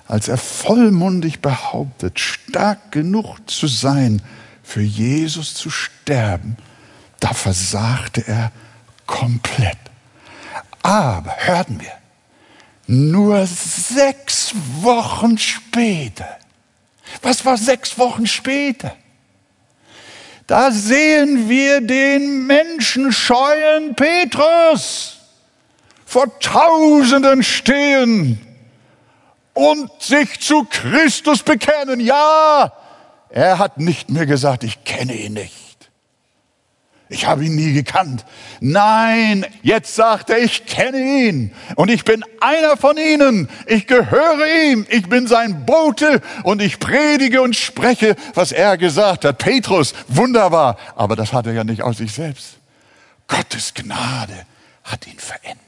als 0.06 0.28
er 0.28 0.38
vollmundig 0.38 1.40
behauptet, 1.40 2.20
stark 2.20 2.92
genug 2.92 3.38
zu 3.50 3.66
sein, 3.66 4.22
für 4.62 4.82
Jesus 4.82 5.54
zu 5.54 5.70
sterben. 5.70 6.56
Da 7.20 7.32
versagte 7.32 8.26
er 8.26 8.52
komplett. 9.06 9.78
Aber 10.82 11.34
hörten 11.38 11.80
wir, 11.80 11.92
nur 12.86 13.46
sechs 13.46 14.54
Wochen 14.80 15.36
später, 15.36 16.38
was 17.22 17.44
war 17.44 17.56
sechs 17.56 17.98
Wochen 17.98 18.26
später? 18.26 18.94
Da 20.48 20.70
sehen 20.70 21.50
wir 21.50 21.82
den 21.82 22.46
menschenscheuen 22.46 23.94
Petrus 23.94 25.18
vor 26.06 26.38
Tausenden 26.40 27.42
stehen 27.42 28.40
und 29.52 29.90
sich 30.00 30.40
zu 30.40 30.64
Christus 30.64 31.42
bekennen. 31.42 32.00
Ja, 32.00 32.72
er 33.28 33.58
hat 33.58 33.76
nicht 33.76 34.08
mehr 34.08 34.24
gesagt, 34.24 34.64
ich 34.64 34.84
kenne 34.84 35.12
ihn 35.12 35.34
nicht. 35.34 35.67
Ich 37.10 37.26
habe 37.26 37.44
ihn 37.46 37.54
nie 37.54 37.72
gekannt. 37.72 38.26
Nein, 38.60 39.46
jetzt 39.62 39.94
sagt 39.94 40.28
er, 40.28 40.38
ich 40.38 40.66
kenne 40.66 40.98
ihn 40.98 41.52
und 41.74 41.90
ich 41.90 42.04
bin 42.04 42.22
einer 42.40 42.76
von 42.76 42.98
ihnen. 42.98 43.48
Ich 43.66 43.86
gehöre 43.86 44.46
ihm. 44.70 44.86
Ich 44.90 45.08
bin 45.08 45.26
sein 45.26 45.64
Bote 45.64 46.20
und 46.42 46.60
ich 46.60 46.78
predige 46.78 47.40
und 47.40 47.56
spreche, 47.56 48.14
was 48.34 48.52
er 48.52 48.76
gesagt 48.76 49.24
hat. 49.24 49.38
Petrus, 49.38 49.94
wunderbar. 50.08 50.76
Aber 50.96 51.16
das 51.16 51.32
hat 51.32 51.46
er 51.46 51.54
ja 51.54 51.64
nicht 51.64 51.82
aus 51.82 51.96
sich 51.96 52.12
selbst. 52.12 52.58
Gottes 53.26 53.72
Gnade 53.72 54.44
hat 54.84 55.06
ihn 55.06 55.18
verändert. 55.18 55.58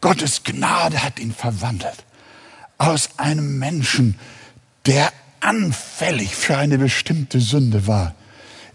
Gottes 0.00 0.44
Gnade 0.44 1.02
hat 1.02 1.18
ihn 1.18 1.34
verwandelt. 1.34 2.04
Aus 2.78 3.10
einem 3.16 3.58
Menschen, 3.58 4.16
der 4.86 5.12
anfällig 5.40 6.36
für 6.36 6.56
eine 6.56 6.78
bestimmte 6.78 7.40
Sünde 7.40 7.88
war 7.88 8.14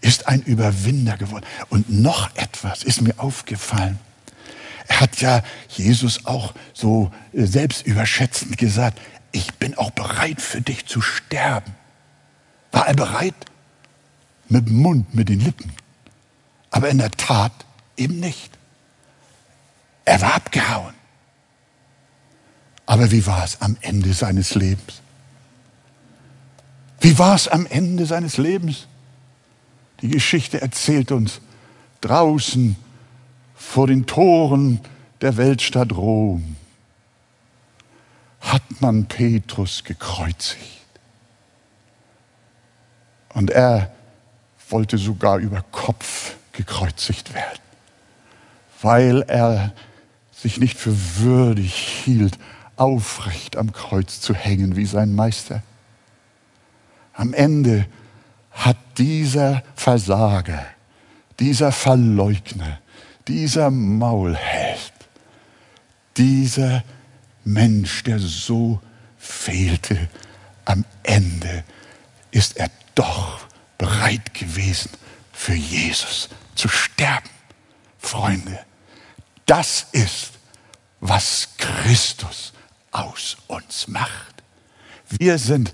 ist 0.01 0.27
ein 0.27 0.41
Überwinder 0.41 1.17
geworden. 1.17 1.45
Und 1.69 1.89
noch 1.89 2.35
etwas 2.35 2.83
ist 2.83 3.01
mir 3.01 3.13
aufgefallen. 3.17 3.99
Er 4.87 4.99
hat 4.99 5.21
ja 5.21 5.43
Jesus 5.69 6.25
auch 6.25 6.53
so 6.73 7.11
äh, 7.33 7.45
selbstüberschätzend 7.45 8.57
gesagt, 8.57 8.99
ich 9.31 9.53
bin 9.53 9.77
auch 9.77 9.91
bereit 9.91 10.41
für 10.41 10.59
dich 10.59 10.85
zu 10.85 11.01
sterben. 11.01 11.73
War 12.71 12.87
er 12.87 12.95
bereit? 12.95 13.35
Mit 14.49 14.67
dem 14.67 14.77
Mund, 14.81 15.13
mit 15.13 15.29
den 15.29 15.39
Lippen. 15.39 15.71
Aber 16.71 16.89
in 16.89 16.97
der 16.97 17.11
Tat 17.11 17.53
eben 17.95 18.19
nicht. 18.19 18.51
Er 20.03 20.19
war 20.21 20.33
abgehauen. 20.33 20.93
Aber 22.85 23.11
wie 23.11 23.25
war 23.25 23.45
es 23.45 23.61
am 23.61 23.77
Ende 23.79 24.13
seines 24.13 24.55
Lebens? 24.55 25.01
Wie 26.99 27.17
war 27.17 27.35
es 27.35 27.47
am 27.47 27.65
Ende 27.65 28.05
seines 28.05 28.37
Lebens? 28.37 28.87
Die 30.01 30.09
Geschichte 30.09 30.61
erzählt 30.61 31.11
uns 31.11 31.41
draußen 32.01 32.75
vor 33.55 33.87
den 33.87 34.05
Toren 34.05 34.79
der 35.21 35.37
Weltstadt 35.37 35.93
Rom 35.93 36.55
hat 38.41 38.63
man 38.81 39.05
Petrus 39.05 39.83
gekreuzigt. 39.83 40.81
Und 43.33 43.51
er 43.51 43.91
wollte 44.69 44.97
sogar 44.97 45.37
über 45.37 45.63
Kopf 45.71 46.35
gekreuzigt 46.51 47.33
werden, 47.33 47.61
weil 48.81 49.21
er 49.21 49.73
sich 50.31 50.57
nicht 50.57 50.77
für 50.77 50.95
würdig 51.19 51.73
hielt, 51.73 52.37
aufrecht 52.75 53.57
am 53.57 53.71
Kreuz 53.71 54.19
zu 54.19 54.33
hängen 54.33 54.75
wie 54.75 54.85
sein 54.85 55.13
Meister. 55.13 55.61
Am 57.13 57.33
Ende 57.33 57.85
hat 58.51 58.77
dieser 58.97 59.63
Versager, 59.75 60.65
dieser 61.39 61.71
Verleugner, 61.71 62.79
dieser 63.27 63.71
Maulheld, 63.71 64.91
dieser 66.17 66.83
Mensch, 67.43 68.03
der 68.03 68.19
so 68.19 68.79
fehlte, 69.17 70.09
am 70.65 70.85
Ende 71.03 71.63
ist 72.31 72.57
er 72.57 72.69
doch 72.95 73.39
bereit 73.77 74.33
gewesen, 74.33 74.91
für 75.31 75.53
Jesus 75.53 76.29
zu 76.55 76.67
sterben. 76.67 77.29
Freunde, 77.97 78.59
das 79.45 79.87
ist, 79.91 80.31
was 80.99 81.49
Christus 81.57 82.53
aus 82.91 83.37
uns 83.47 83.87
macht. 83.87 84.43
Wir 85.09 85.37
sind 85.37 85.73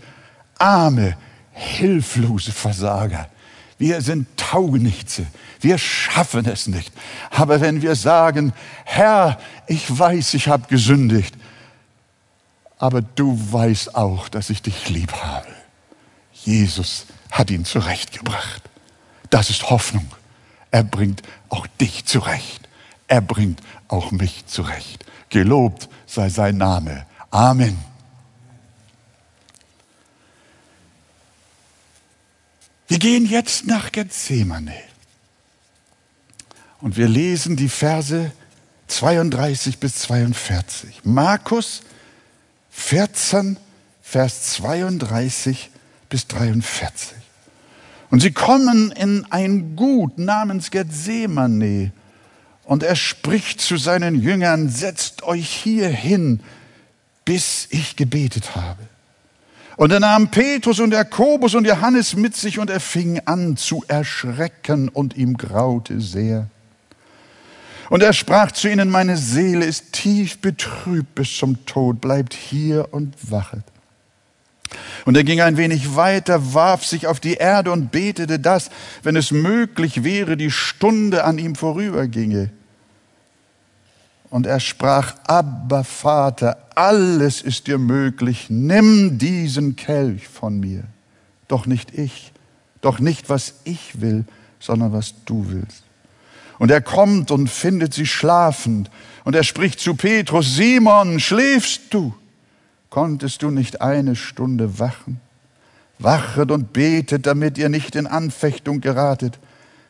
arme, 0.58 1.18
hilflose 1.58 2.52
Versager. 2.52 3.30
Wir 3.80 4.02
sind 4.02 4.28
Taugenichtse. 4.38 5.26
Wir 5.60 5.78
schaffen 5.78 6.46
es 6.46 6.68
nicht. 6.68 6.92
Aber 7.30 7.62
wenn 7.62 7.82
wir 7.82 7.96
sagen, 7.96 8.54
Herr, 8.86 9.40
ich 9.68 9.98
weiß, 9.98 10.36
ich 10.36 10.48
habe 10.48 10.68
gesündigt, 10.68 11.36
aber 12.80 13.02
du 13.02 13.40
weißt 13.52 13.96
auch, 13.96 14.30
dass 14.30 14.50
ich 14.50 14.62
dich 14.62 14.90
lieb 14.90 15.14
habe. 15.14 15.48
Jesus 16.34 17.08
hat 17.32 17.50
ihn 17.50 17.66
zurechtgebracht. 17.66 18.62
Das 19.30 19.50
ist 19.50 19.70
Hoffnung. 19.70 20.08
Er 20.72 20.84
bringt 20.84 21.24
auch 21.50 21.68
dich 21.82 22.06
zurecht. 22.06 22.68
Er 23.08 23.22
bringt 23.22 23.62
auch 23.88 24.12
mich 24.12 24.46
zurecht. 24.46 25.06
Gelobt 25.30 25.90
sei 26.06 26.30
sein 26.30 26.58
Name. 26.58 27.06
Amen. 27.32 27.78
Wir 32.88 33.00
gehen 33.00 33.26
jetzt 33.26 33.68
nach 33.68 33.92
Gethsemane. 33.92 34.74
Und 36.80 36.96
wir 36.96 37.08
lesen 37.08 37.56
die 37.56 37.70
Verse 37.70 38.32
32 38.88 39.80
bis 39.80 39.96
42. 39.96 41.02
Markus 41.04 41.82
14, 42.72 43.58
Vers 44.02 44.54
32 44.54 45.70
bis 46.10 46.28
43. 46.28 47.18
Und 48.10 48.22
sie 48.22 48.32
kommen 48.32 48.92
in 48.94 49.26
ein 49.32 49.76
Gut 49.76 50.18
namens 50.18 50.72
Gethsemane. 50.72 51.92
Und 52.64 52.84
er 52.84 52.96
spricht 52.96 53.60
zu 53.60 53.76
seinen 53.78 54.22
Jüngern, 54.22 54.70
setzt 54.70 55.24
euch 55.24 55.50
hier 55.50 55.90
hin, 55.90 56.42
bis 57.26 57.68
ich 57.70 57.98
gebetet 57.98 58.56
habe. 58.56 58.87
Und 59.78 59.92
er 59.92 60.00
nahm 60.00 60.30
Petrus 60.30 60.80
und 60.80 60.92
Jakobus 60.92 61.54
und 61.54 61.66
Johannes 61.66 62.16
mit 62.16 62.36
sich 62.36 62.58
und 62.58 62.72
er 62.72 62.80
fing 62.80 63.22
an 63.26 63.58
zu 63.58 63.84
erschrecken 63.88 64.90
und 64.90 65.16
ihm 65.16 65.38
graute 65.38 66.02
sehr. 66.02 66.48
Und 67.90 68.02
er 68.02 68.12
sprach 68.12 68.52
zu 68.52 68.70
ihnen, 68.70 68.90
meine 68.90 69.18
Seele 69.18 69.66
ist 69.66 69.94
tief 69.94 70.40
betrübt 70.40 71.14
bis 71.14 71.38
zum 71.38 71.64
Tod, 71.68 72.02
bleibt 72.02 72.34
hier 72.34 72.88
und 72.92 73.14
wachet. 73.32 73.64
Und 75.06 75.16
er 75.16 75.24
ging 75.24 75.42
ein 75.42 75.58
wenig 75.58 75.96
weiter, 75.96 76.54
warf 76.54 76.84
sich 76.84 77.06
auf 77.06 77.20
die 77.20 77.36
Erde 77.36 77.72
und 77.72 77.92
betete, 77.92 78.40
dass, 78.40 78.72
wenn 79.04 79.16
es 79.16 79.32
möglich 79.32 80.04
wäre, 80.04 80.38
die 80.38 80.52
Stunde 80.52 81.24
an 81.24 81.38
ihm 81.38 81.56
vorüberginge. 81.56 82.50
Und 84.30 84.46
er 84.46 84.60
sprach, 84.60 85.16
Abba 85.26 85.84
Vater, 85.84 86.58
alles 86.76 87.42
ist 87.42 87.68
dir 87.68 87.78
möglich, 87.78 88.48
nimm 88.50 89.18
diesen 89.18 89.76
Kelch 89.76 90.28
von 90.28 90.60
mir. 90.60 90.84
Doch 91.48 91.66
nicht 91.66 91.98
ich, 91.98 92.34
doch 92.82 93.00
nicht 93.00 93.30
was 93.30 93.56
ich 93.64 94.02
will, 94.02 94.26
sondern 94.60 94.92
was 94.92 95.14
du 95.26 95.46
willst. 95.50 95.84
Und 96.60 96.72
er 96.72 96.82
kommt 96.82 97.32
und 97.32 97.50
findet 97.50 97.94
sie 97.94 98.06
schlafend. 98.06 98.90
Und 99.24 99.36
er 99.36 99.44
spricht 99.44 99.80
zu 99.80 99.96
Petrus, 99.96 100.56
Simon, 100.56 101.20
schläfst 101.20 101.94
du? 101.94 102.14
Konntest 102.90 103.44
du 103.44 103.52
nicht 103.52 103.82
eine 103.82 104.16
Stunde 104.16 104.80
wachen? 104.80 105.20
Wachet 106.00 106.52
und 106.52 106.74
betet, 106.74 107.26
damit 107.26 107.58
ihr 107.58 107.70
nicht 107.70 107.96
in 107.96 108.08
Anfechtung 108.08 108.82
geratet. 108.82 109.40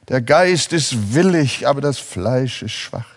Der 0.10 0.22
Geist 0.22 0.74
ist 0.74 1.14
willig, 1.14 1.68
aber 1.68 1.82
das 1.82 2.00
Fleisch 2.00 2.64
ist 2.64 2.72
schwach. 2.72 3.17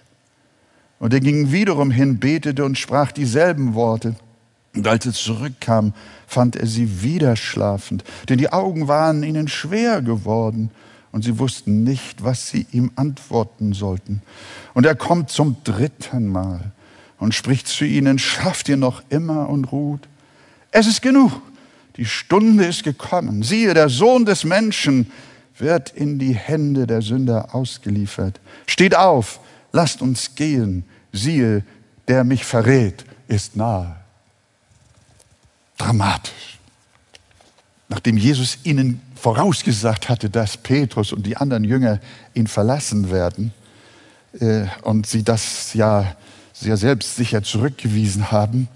Und 1.01 1.15
er 1.15 1.21
ging 1.21 1.51
wiederum 1.51 1.91
hin, 1.91 2.21
betete 2.21 2.65
und 2.65 2.79
sprach 2.79 3.11
dieselben 3.11 3.75
Worte. 3.75 4.15
Und 4.77 4.87
als 4.87 5.07
er 5.07 5.13
zurückkam, 5.13 5.95
fand 6.29 6.55
er 6.55 6.67
sie 6.67 7.03
wieder 7.03 7.35
schlafend, 7.35 8.05
denn 8.29 8.39
die 8.39 8.53
Augen 8.53 8.87
waren 8.87 9.25
ihnen 9.25 9.49
schwer 9.49 10.01
geworden 10.01 10.71
und 11.11 11.25
sie 11.25 11.41
wussten 11.41 11.83
nicht, 11.83 12.23
was 12.23 12.49
sie 12.49 12.67
ihm 12.71 12.93
antworten 12.95 13.73
sollten. 13.73 14.23
Und 14.75 14.87
er 14.87 14.95
kommt 14.95 15.31
zum 15.31 15.57
dritten 15.65 16.29
Mal 16.29 16.71
und 17.19 17.35
spricht 17.35 17.67
zu 17.67 17.85
ihnen, 17.85 18.21
schafft 18.21 18.69
ihr 18.69 18.77
noch 18.77 19.03
immer 19.09 19.49
und 19.49 19.73
ruht? 19.73 20.07
Es 20.71 20.87
ist 20.87 21.03
genug, 21.03 21.33
die 21.97 22.05
Stunde 22.05 22.67
ist 22.67 22.85
gekommen. 22.85 23.43
Siehe, 23.43 23.75
der 23.75 23.89
Sohn 23.89 24.25
des 24.25 24.45
Menschen 24.45 25.11
wird 25.59 25.91
in 25.91 26.19
die 26.21 26.35
Hände 26.35 26.87
der 26.87 27.03
Sünder 27.03 27.55
ausgeliefert. 27.55 28.39
Steht 28.67 28.97
auf, 28.97 29.41
lasst 29.73 30.03
uns 30.03 30.35
gehen, 30.35 30.85
siehe, 31.13 31.65
der 32.09 32.25
mich 32.25 32.45
verrät, 32.45 33.05
ist 33.29 33.57
nahe. 33.57 33.97
Dramatisch. 35.79 36.59
Nachdem 37.89 38.17
Jesus 38.17 38.59
ihnen 38.65 39.01
vorausgesagt 39.17 40.09
hatte, 40.09 40.31
dass 40.31 40.57
Petrus 40.57 41.13
und 41.13 41.27
die 41.27 41.37
anderen 41.37 41.65
Jünger 41.65 42.01
ihn 42.35 42.47
verlassen 42.47 43.11
werden 43.11 43.53
äh, 44.39 44.67
und 44.83 45.07
sie 45.07 45.23
das 45.25 45.75
ja 45.75 46.15
sehr 46.53 46.77
selbstsicher 46.77 47.43
zurückgewiesen 47.43 48.31
haben, 48.31 48.69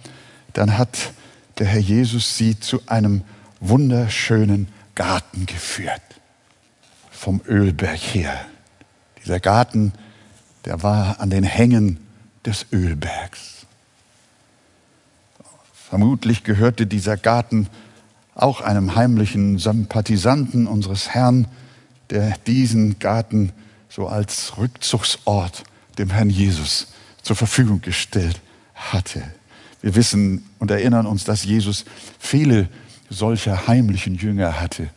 dann 0.53 0.79
hat 0.79 1.13
der 1.59 1.67
Herr 1.67 1.81
Jesus 1.81 2.37
sie 2.37 2.59
zu 2.59 2.81
einem 2.87 3.23
wunderschönen 3.61 4.69
Garten 4.95 5.47
geführt, 5.47 6.03
vom 7.11 7.41
Ölberg 7.47 7.99
her. 7.99 8.45
Dieser 9.23 9.41
Garten, 9.41 9.93
der 10.65 10.83
war 10.83 11.21
an 11.21 11.31
den 11.31 11.45
Hängen 11.45 11.99
des 12.45 12.67
Ölbergs. 12.73 13.67
Vermutlich 15.73 16.45
gehörte 16.45 16.87
dieser 16.87 17.17
Garten 17.17 17.69
auch 18.35 18.61
einem 18.61 18.97
heimlichen 18.97 19.59
Sympathisanten 19.59 20.67
unseres 20.67 21.11
Herrn, 21.11 21.47
der 22.11 22.37
diesen 22.47 22.99
Garten 22.99 23.53
so 23.89 24.09
als 24.09 24.59
Rückzugsort 24.59 25.65
dem 25.99 26.11
Herrn 26.11 26.31
Jesus 26.31 26.89
zur 27.23 27.37
Verfügung 27.37 27.81
gestellt 27.81 28.41
hatte. 28.75 29.23
Wir 29.81 29.95
wissen 29.95 30.45
und 30.59 30.71
erinnern 30.71 31.07
uns, 31.07 31.25
dass 31.25 31.45
Jesus 31.45 31.85
viele 32.19 32.69
solcher 33.09 33.69
heimlichen 33.69 34.17
Jünger 34.17 34.61
hatte. 34.61 34.89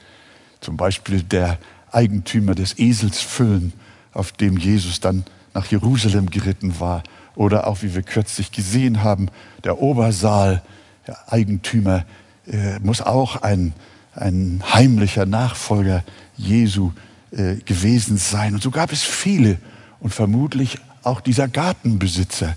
Zum 0.62 0.77
Beispiel 0.77 1.21
der 1.21 1.60
Eigentümer 1.91 2.56
des 2.56 2.80
Eselsfüllen, 2.80 3.73
auf 4.13 4.32
dem 4.32 4.58
Jesus 4.58 4.99
dann 4.99 5.25
nach 5.57 5.65
Jerusalem 5.65 6.29
geritten 6.29 6.79
war 6.79 7.01
oder 7.35 7.65
auch, 7.65 7.81
wie 7.81 7.95
wir 7.95 8.03
kürzlich 8.03 8.51
gesehen 8.51 9.03
haben, 9.03 9.29
der 9.63 9.81
Obersaal, 9.81 10.61
der 11.07 11.33
Eigentümer, 11.33 12.05
äh, 12.45 12.77
muss 12.79 13.01
auch 13.01 13.41
ein, 13.41 13.73
ein 14.13 14.61
heimlicher 14.71 15.25
Nachfolger 15.25 16.03
Jesu 16.37 16.91
äh, 17.31 17.55
gewesen 17.55 18.17
sein. 18.17 18.53
Und 18.53 18.61
so 18.61 18.69
gab 18.69 18.91
es 18.91 19.01
viele. 19.01 19.57
Und 19.99 20.13
vermutlich 20.13 20.77
auch 21.01 21.21
dieser 21.21 21.47
Gartenbesitzer 21.47 22.55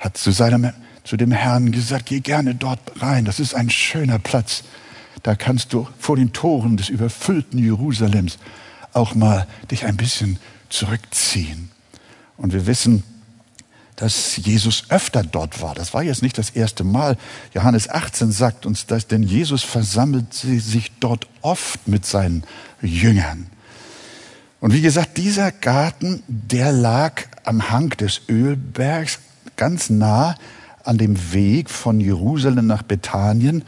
hat 0.00 0.16
zu, 0.16 0.30
seinem, 0.30 0.72
zu 1.04 1.18
dem 1.18 1.32
Herrn 1.32 1.70
gesagt, 1.70 2.06
geh 2.06 2.20
gerne 2.20 2.54
dort 2.54 2.80
rein, 3.02 3.26
das 3.26 3.40
ist 3.40 3.54
ein 3.54 3.68
schöner 3.68 4.18
Platz. 4.18 4.64
Da 5.22 5.34
kannst 5.34 5.74
du 5.74 5.86
vor 5.98 6.16
den 6.16 6.32
Toren 6.32 6.78
des 6.78 6.88
überfüllten 6.88 7.58
Jerusalems 7.58 8.38
auch 8.94 9.14
mal 9.14 9.46
dich 9.70 9.84
ein 9.84 9.98
bisschen 9.98 10.38
zurückziehen. 10.70 11.70
Und 12.38 12.54
wir 12.54 12.66
wissen, 12.66 13.02
dass 13.96 14.36
Jesus 14.36 14.84
öfter 14.90 15.24
dort 15.24 15.60
war. 15.60 15.74
Das 15.74 15.92
war 15.92 16.04
jetzt 16.04 16.22
nicht 16.22 16.38
das 16.38 16.50
erste 16.50 16.84
Mal. 16.84 17.16
Johannes 17.52 17.90
18 17.90 18.30
sagt 18.30 18.64
uns 18.64 18.86
das, 18.86 19.08
denn 19.08 19.24
Jesus 19.24 19.64
versammelt 19.64 20.32
sich 20.32 20.92
dort 21.00 21.26
oft 21.42 21.88
mit 21.88 22.06
seinen 22.06 22.44
Jüngern. 22.80 23.48
Und 24.60 24.72
wie 24.72 24.80
gesagt, 24.80 25.16
dieser 25.16 25.50
Garten, 25.50 26.22
der 26.28 26.72
lag 26.72 27.22
am 27.44 27.70
Hang 27.70 27.90
des 27.90 28.22
Ölbergs 28.28 29.18
ganz 29.56 29.90
nah 29.90 30.36
an 30.84 30.96
dem 30.96 31.32
Weg 31.32 31.68
von 31.68 32.00
Jerusalem 32.00 32.66
nach 32.68 32.82
Bethanien. 32.82 33.64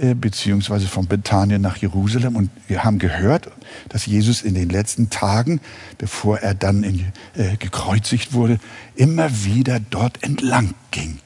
Äh, 0.00 0.14
beziehungsweise 0.14 0.86
von 0.86 1.08
Bethanien 1.08 1.60
nach 1.60 1.76
Jerusalem. 1.78 2.36
Und 2.36 2.50
wir 2.68 2.84
haben 2.84 3.00
gehört, 3.00 3.50
dass 3.88 4.06
Jesus 4.06 4.42
in 4.42 4.54
den 4.54 4.68
letzten 4.68 5.10
Tagen, 5.10 5.60
bevor 5.96 6.38
er 6.38 6.54
dann 6.54 6.84
in, 6.84 7.06
äh, 7.34 7.56
gekreuzigt 7.56 8.32
wurde, 8.32 8.60
immer 8.94 9.44
wieder 9.44 9.80
dort 9.80 10.22
entlang 10.22 10.74
ging. 10.92 11.18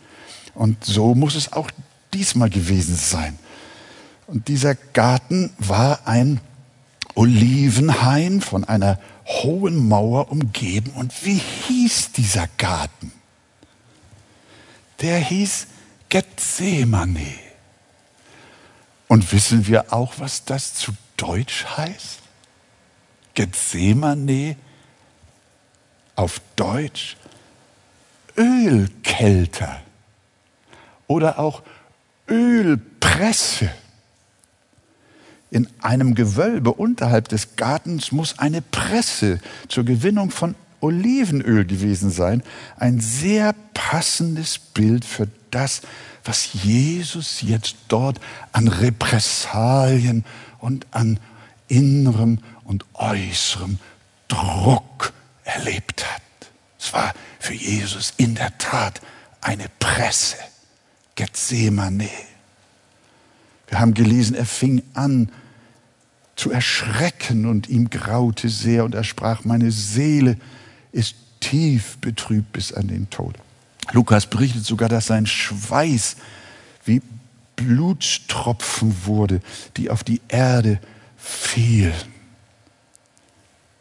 Und 0.55 0.85
so 0.85 1.15
muss 1.15 1.35
es 1.35 1.53
auch 1.53 1.71
diesmal 2.15 2.49
gewesen 2.49 2.97
sein. 2.97 3.39
Und 4.27 4.49
dieser 4.49 4.75
Garten 4.75 5.51
war 5.59 6.07
ein 6.07 6.41
Olivenhain 7.15 8.41
von 8.41 8.65
einer 8.65 8.99
hohen 9.27 9.87
Mauer 9.87 10.33
umgeben. 10.33 10.93
Und 10.95 11.13
wie 11.27 11.43
hieß 11.69 12.13
dieser 12.13 12.49
Garten? 12.57 13.13
Der 15.03 15.19
hieß 15.19 15.67
Gethsemane. 16.09 17.42
Und 19.13 19.31
wissen 19.31 19.67
wir 19.67 19.93
auch, 19.93 20.15
was 20.21 20.47
das 20.47 20.73
zu 20.73 20.93
Deutsch 21.19 21.67
heißt? 21.77 22.21
Gethsemane 23.35 24.57
auf 26.17 26.41
Deutsch 26.57 27.19
Ölkelter 28.39 29.83
oder 31.09 31.39
auch 31.39 31.63
Ölpresse. 32.27 33.69
In 35.51 35.69
einem 35.83 36.15
Gewölbe 36.15 36.73
unterhalb 36.73 37.29
des 37.29 37.57
Gartens 37.57 38.13
muss 38.13 38.39
eine 38.39 38.63
Presse 38.63 39.41
zur 39.69 39.85
Gewinnung 39.85 40.31
von 40.31 40.55
Olivenöl 40.81 41.67
gewesen 41.67 42.11
sein. 42.11 42.43
Ein 42.79 42.99
sehr 42.99 43.55
passendes 43.75 44.59
Bild 44.59 45.05
für 45.05 45.29
das, 45.51 45.83
was 46.25 46.53
Jesus 46.53 47.43
jetzt 47.43 47.77
dort 47.89 48.21
an 48.53 48.69
Repressalien 48.69 50.25
und 50.59 50.87
an 50.91 51.19
innerem 51.69 52.39
und 52.65 52.85
äußerem 52.95 53.79
Druck 54.29 55.13
erlebt 55.45 56.05
hat. 56.05 56.23
Es 56.79 56.93
war 56.93 57.13
für 57.39 57.55
Jesus 57.55 58.15
in 58.17 58.35
der 58.35 58.57
Tat 58.59 59.01
eine 59.41 59.67
Presse. 59.79 60.37
Gethsemane. 61.15 62.09
Wir 63.69 63.81
haben 63.81 63.95
gelesen, 63.95 64.35
er 64.35 64.47
fing 64.47 64.83
an 64.95 65.31
zu 66.37 66.51
erschrecken 66.51 67.47
und 67.47 67.69
ihm 67.69 67.91
graute 67.91 68.49
sehr 68.49 68.85
und 68.85 68.95
er 68.95 69.05
sprach, 69.05 69.45
meine 69.45 69.71
Seele 69.71 70.37
ist 70.91 71.15
tief 71.41 71.99
betrübt 71.99 72.53
bis 72.53 72.73
an 72.73 72.89
den 72.89 73.11
Tod. 73.11 73.35
Lukas 73.91 74.27
berichtet 74.27 74.65
sogar, 74.65 74.89
dass 74.89 75.07
sein 75.07 75.27
Schweiß 75.27 76.17
wie 76.85 77.03
Blutstropfen 77.57 79.05
wurde, 79.05 79.41
die 79.77 79.91
auf 79.91 80.05
die 80.05 80.21
Erde 80.29 80.81
fielen. 81.17 81.93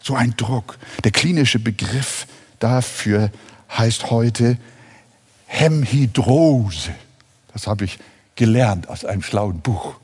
So 0.01 0.15
ein 0.15 0.35
Druck. 0.35 0.77
Der 1.03 1.11
klinische 1.11 1.59
Begriff 1.59 2.25
dafür 2.59 3.31
heißt 3.69 4.09
heute 4.09 4.57
Hemhydrose. 5.45 6.93
Das 7.53 7.67
habe 7.67 7.85
ich 7.85 7.99
gelernt 8.35 8.89
aus 8.89 9.05
einem 9.05 9.21
schlauen 9.21 9.61
Buch. 9.61 9.95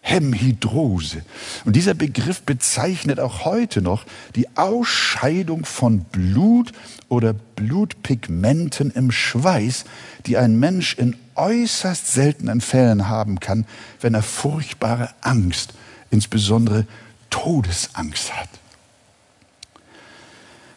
Hemhydrose. 0.00 1.22
Und 1.64 1.76
dieser 1.76 1.94
Begriff 1.94 2.42
bezeichnet 2.42 3.20
auch 3.20 3.44
heute 3.44 3.82
noch 3.82 4.04
die 4.34 4.48
Ausscheidung 4.56 5.64
von 5.64 6.00
Blut 6.04 6.72
oder 7.08 7.32
Blutpigmenten 7.32 8.90
im 8.90 9.10
Schweiß, 9.10 9.84
die 10.26 10.36
ein 10.36 10.58
Mensch 10.58 10.94
in 10.94 11.16
äußerst 11.34 12.08
seltenen 12.08 12.60
Fällen 12.60 13.08
haben 13.08 13.40
kann, 13.40 13.66
wenn 14.00 14.14
er 14.14 14.22
furchtbare 14.22 15.10
Angst, 15.20 15.74
insbesondere 16.10 16.86
Todesangst 17.28 18.34
hat. 18.34 18.48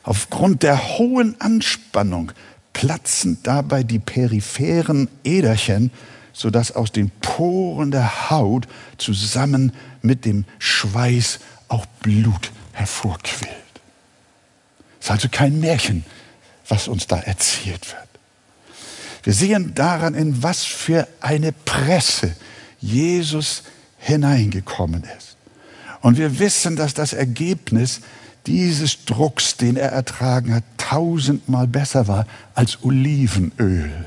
Aufgrund 0.03 0.63
der 0.63 0.97
hohen 0.97 1.39
Anspannung 1.39 2.33
platzen 2.73 3.39
dabei 3.43 3.83
die 3.83 3.99
peripheren 3.99 5.07
Äderchen, 5.23 5.91
sodass 6.33 6.71
aus 6.71 6.91
den 6.91 7.11
Poren 7.21 7.91
der 7.91 8.29
Haut 8.29 8.67
zusammen 8.97 9.71
mit 10.01 10.25
dem 10.25 10.45
Schweiß 10.59 11.39
auch 11.67 11.85
Blut 12.01 12.51
hervorquillt. 12.73 13.51
Es 14.99 15.05
ist 15.05 15.11
also 15.11 15.29
kein 15.29 15.59
Märchen, 15.59 16.03
was 16.67 16.87
uns 16.87 17.07
da 17.07 17.19
erzählt 17.19 17.87
wird. 17.91 18.07
Wir 19.23 19.33
sehen 19.33 19.73
daran, 19.73 20.15
in 20.15 20.43
was 20.43 20.63
für 20.65 21.07
eine 21.21 21.51
Presse 21.53 22.35
Jesus 22.79 23.63
hineingekommen 23.97 25.03
ist. 25.17 25.37
Und 26.01 26.17
wir 26.17 26.39
wissen, 26.39 26.75
dass 26.75 26.93
das 26.93 27.13
Ergebnis 27.13 28.01
dieses 28.45 29.05
Drucks, 29.05 29.55
den 29.55 29.77
er 29.77 29.91
ertragen 29.91 30.53
hat, 30.53 30.63
tausendmal 30.77 31.67
besser 31.67 32.09
war 32.09 32.27
als 32.55 32.83
Olivenöl. 32.83 34.05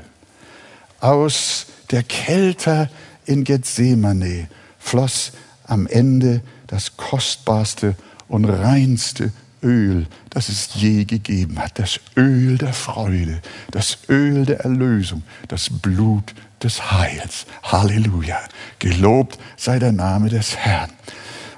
Aus 0.99 1.65
der 1.91 2.03
Kälte 2.03 2.89
in 3.25 3.43
Gethsemane 3.43 4.47
floss 4.79 5.31
am 5.65 5.87
Ende 5.87 6.41
das 6.67 6.97
kostbarste 6.97 7.95
und 8.27 8.45
reinste 8.45 9.31
Öl, 9.63 10.05
das 10.29 10.49
es 10.49 10.69
je 10.75 11.05
gegeben 11.05 11.59
hat. 11.59 11.79
Das 11.79 11.99
Öl 12.15 12.57
der 12.57 12.73
Freude, 12.73 13.41
das 13.71 13.97
Öl 14.09 14.45
der 14.45 14.61
Erlösung, 14.61 15.23
das 15.47 15.69
Blut 15.69 16.33
des 16.63 16.91
Heils. 16.91 17.45
Halleluja. 17.63 18.39
Gelobt 18.79 19.39
sei 19.55 19.79
der 19.79 19.91
Name 19.91 20.29
des 20.29 20.55
Herrn. 20.55 20.91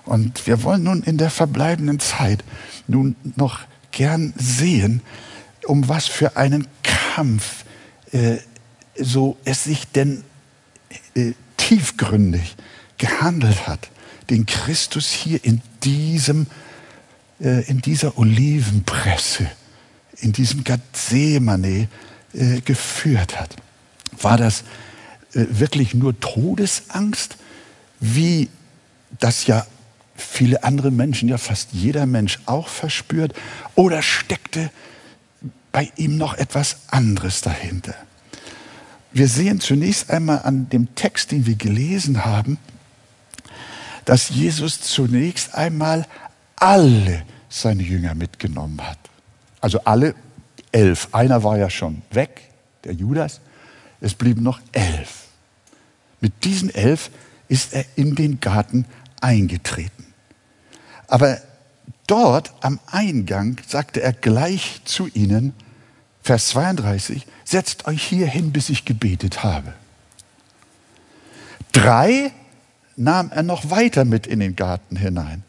Und 0.06 0.48
wir 0.48 0.64
wollen 0.64 0.84
nun 0.84 1.04
in 1.04 1.18
der 1.18 1.30
verbleibenden 1.30 2.00
Zeit 2.00 2.44
nun 2.88 3.16
noch 3.36 3.60
gern 3.92 4.34
sehen, 4.38 5.02
um 5.66 5.88
was 5.88 6.08
für 6.08 6.36
einen 6.36 6.68
Kampf 6.84 7.66
äh, 8.12 8.38
so 9.00 9.38
es 9.46 9.64
sich 9.64 9.88
denn 9.88 10.24
äh, 11.16 11.34
tiefgründig 11.58 12.56
gehandelt 12.98 13.68
hat, 13.68 13.90
den 14.30 14.46
Christus 14.46 15.10
hier 15.12 15.44
in 15.44 15.62
diesem 15.84 16.48
äh, 17.42 17.64
in 17.70 17.80
dieser 17.82 18.18
Olivenpresse, 18.18 19.50
in 20.18 20.34
diesem 20.34 20.64
Gethsemane 20.64 21.88
äh, 22.34 22.62
geführt 22.62 23.40
hat. 23.40 23.56
War 24.22 24.38
das 24.38 24.62
äh, 25.34 25.46
wirklich 25.50 25.94
nur 25.94 26.20
Todesangst, 26.20 27.38
wie 28.00 28.50
das 29.20 29.48
ja 29.48 29.66
viele 30.16 30.64
andere 30.64 30.92
Menschen, 30.92 31.30
ja 31.30 31.38
fast 31.38 31.70
jeder 31.72 32.06
Mensch 32.06 32.40
auch 32.46 32.68
verspürt, 32.68 33.34
oder 33.76 34.02
steckte 34.02 34.70
bei 35.72 35.90
ihm 35.96 36.18
noch 36.18 36.34
etwas 36.34 36.78
anderes 36.88 37.42
dahinter? 37.42 37.96
Wir 39.12 39.28
sehen 39.28 39.60
zunächst 39.60 40.10
einmal 40.10 40.42
an 40.44 40.70
dem 40.70 40.94
Text, 40.96 41.32
den 41.32 41.46
wir 41.46 41.56
gelesen 41.56 42.26
haben, 42.26 42.58
dass 44.06 44.30
Jesus 44.30 44.82
zunächst 44.82 45.56
einmal 45.56 46.06
alle 46.56 47.24
seine 47.50 47.84
Jünger 47.84 48.16
mitgenommen 48.16 48.82
hat. 48.86 49.00
Also 49.62 49.82
alle 49.82 50.16
elf. 50.72 51.10
Einer 51.12 51.44
war 51.44 51.58
ja 51.58 51.70
schon 51.70 52.02
weg, 52.12 52.42
der 52.84 52.94
Judas. 52.94 53.42
Es 54.00 54.14
blieben 54.14 54.44
noch 54.44 54.62
elf. 54.72 55.28
Mit 56.22 56.44
diesen 56.44 56.74
elf 56.74 57.10
ist 57.48 57.74
er 57.74 57.86
in 57.96 58.16
den 58.16 58.40
Garten 58.40 58.86
eingetreten. 59.22 60.06
Aber 61.08 61.40
dort 62.08 62.54
am 62.62 62.80
Eingang 62.86 63.60
sagte 63.68 64.02
er 64.02 64.14
gleich 64.14 64.82
zu 64.86 65.08
ihnen, 65.08 65.54
Vers 66.30 66.50
32, 66.50 67.26
setzt 67.44 67.88
euch 67.88 68.04
hier 68.04 68.28
hin, 68.28 68.52
bis 68.52 68.70
ich 68.70 68.86
gebetet 68.86 69.42
habe. 69.42 69.74
Drei 71.72 72.32
nahm 72.96 73.32
er 73.32 73.42
noch 73.42 73.72
weiter 73.72 74.06
mit 74.06 74.28
in 74.28 74.40
den 74.40 74.56
Garten 74.56 74.96
hinein, 74.96 75.42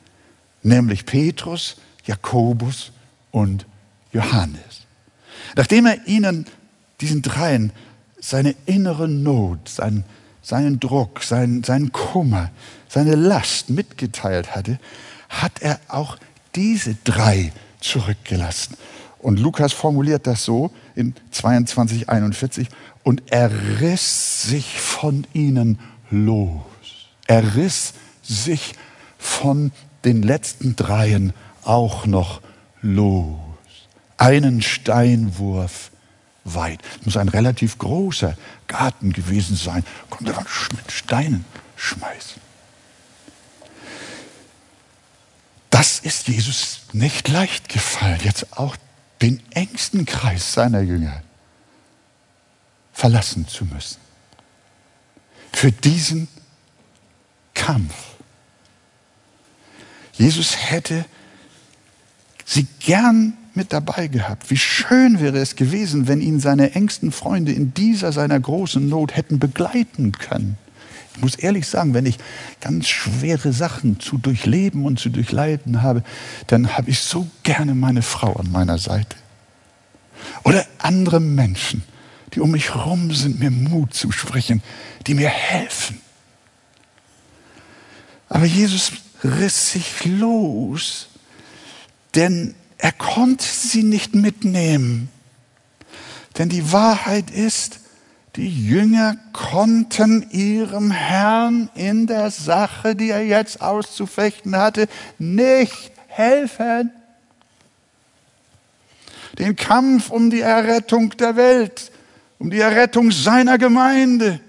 nämlich 0.63 1.05
Petrus, 1.05 1.77
Jakobus 2.07 2.93
und 3.31 3.67
Johannes. 4.15 4.87
Nachdem 5.55 5.85
er 5.85 6.07
ihnen, 6.07 6.47
diesen 7.03 7.21
dreien, 7.21 7.75
seine 8.19 8.55
innere 8.65 9.07
Not, 9.07 9.69
seinen, 9.69 10.05
seinen 10.41 10.81
Druck, 10.81 11.23
seinen, 11.23 11.63
seinen 11.63 11.93
Kummer, 11.93 12.51
seine 12.89 13.17
Last 13.17 13.69
mitgeteilt 13.69 14.57
hatte, 14.57 14.81
hat 15.29 15.61
er 15.61 15.79
auch 15.89 16.17
diese 16.55 16.95
drei 17.05 17.53
zurückgelassen 17.81 18.79
und 19.23 19.39
Lukas 19.39 19.73
formuliert 19.73 20.27
das 20.27 20.45
so 20.45 20.71
in 20.95 21.15
22, 21.31 22.09
41. 22.09 22.69
Und 23.03 23.23
er 23.31 23.51
riss 23.81 24.43
sich 24.43 24.81
von 24.81 25.27
ihnen 25.33 25.79
los. 26.11 26.63
Er 27.27 27.55
riss 27.55 27.93
sich 28.23 28.75
von 29.19 29.73
den 30.05 30.23
letzten 30.23 30.77
dreien 30.77 31.33
auch 31.63 32.07
noch 32.07 32.41
los. 32.81 33.37
Einen 34.17 34.63
Steinwurf 34.63 35.91
weit. 36.45 36.81
Das 36.97 37.07
muss 37.07 37.17
ein 37.17 37.29
relativ 37.29 37.79
großer 37.79 38.37
Garten 38.67 39.13
gewesen 39.13 39.57
sein. 39.57 39.85
Konnte 40.09 40.33
man 40.33 40.47
mit 40.75 40.91
Steinen 40.91 41.45
schmeißen. 41.77 42.41
Das 45.69 46.01
ist 46.01 46.29
Jesus 46.29 46.81
nicht 46.93 47.29
leicht 47.29 47.69
gefallen, 47.69 48.21
jetzt 48.25 48.59
auch 48.59 48.77
den 49.23 49.41
engsten 49.51 50.07
Kreis 50.07 50.53
seiner 50.53 50.81
Jünger 50.81 51.23
verlassen 52.93 53.47
zu 53.49 53.65
müssen. 53.65 53.99
Für 55.53 55.73
diesen 55.73 56.29
Kampf. 57.55 57.95
Jesus 60.15 60.57
hätte 60.57 61.05
sie 62.45 62.67
gern 62.81 63.37
mit 63.55 63.73
dabei 63.73 64.07
gehabt. 64.07 64.51
Wie 64.51 64.57
schön 64.57 65.21
wäre 65.21 65.39
es 65.39 65.57
gewesen, 65.57 66.09
wenn 66.09 66.21
ihn 66.21 66.41
seine 66.41 66.75
engsten 66.75 67.13
Freunde 67.13 67.53
in 67.53 67.75
dieser 67.75 68.13
seiner 68.13 68.39
großen 68.39 68.89
Not 68.89 69.17
hätten 69.17 69.39
begleiten 69.39 70.13
können. 70.13 70.57
Ich 71.17 71.23
muss 71.23 71.35
ehrlich 71.35 71.67
sagen, 71.67 71.93
wenn 71.93 72.07
ich 72.07 72.19
ganz 72.61 72.89
schwere 72.89 73.53
Sachen 73.53 74.01
zu 74.01 74.17
durchleben 74.17 74.85
und 74.85 74.99
zu 74.99 75.11
durchleiden 75.11 75.83
habe, 75.83 76.03
dann 76.47 76.77
habe 76.77 76.91
ich 76.91 77.01
so 77.01 77.29
gerne 77.43 77.75
meine 77.75 78.03
Frau 78.03 78.35
an 78.35 78.51
meiner 78.51 78.79
Seite. 78.79 79.17
Oder 80.45 80.67
andere 80.79 81.21
Menschen, 81.21 81.83
die 82.35 82.41
um 82.41 82.53
mich 82.53 82.75
herum 82.75 83.13
sind, 83.13 83.41
mir 83.41 83.51
Mut 83.51 83.95
zu 83.95 84.13
sprechen, 84.13 84.63
die 85.07 85.15
mir 85.15 85.29
helfen. 85.29 86.01
Aber 88.29 88.47
Jesus 88.47 88.93
riss 89.25 89.73
sich 89.73 90.05
los, 90.05 91.09
denn 92.15 92.55
er 92.79 92.93
konnte 92.93 93.45
sie 93.45 93.83
nicht 93.83 94.15
mitnehmen. 94.15 95.09
Denn 96.39 96.49
die 96.49 96.73
Wahrheit 96.73 97.31
ist, 97.31 97.81
die 98.37 98.67
Jünger 98.67 99.17
konnten 99.33 100.31
ihrem 100.31 100.91
Herrn 100.91 101.69
in 101.75 102.07
der 102.07 102.31
Sache, 102.31 102.95
die 102.95 103.11
er 103.11 103.25
jetzt 103.25 103.61
auszufechten 103.61 104.57
hatte, 104.57 104.89
nicht 105.19 105.91
helfen. 106.07 106.93
Den 109.39 109.57
Kampf 109.57 110.11
um 110.11 110.31
die 110.31 110.41
Errettung 110.41 111.11
der 111.17 111.35
Welt, 111.37 111.91
um 112.39 112.51
die 112.51 112.61
Errettung 112.61 113.11
seiner 113.11 113.59
Gemeinde. 113.59 114.41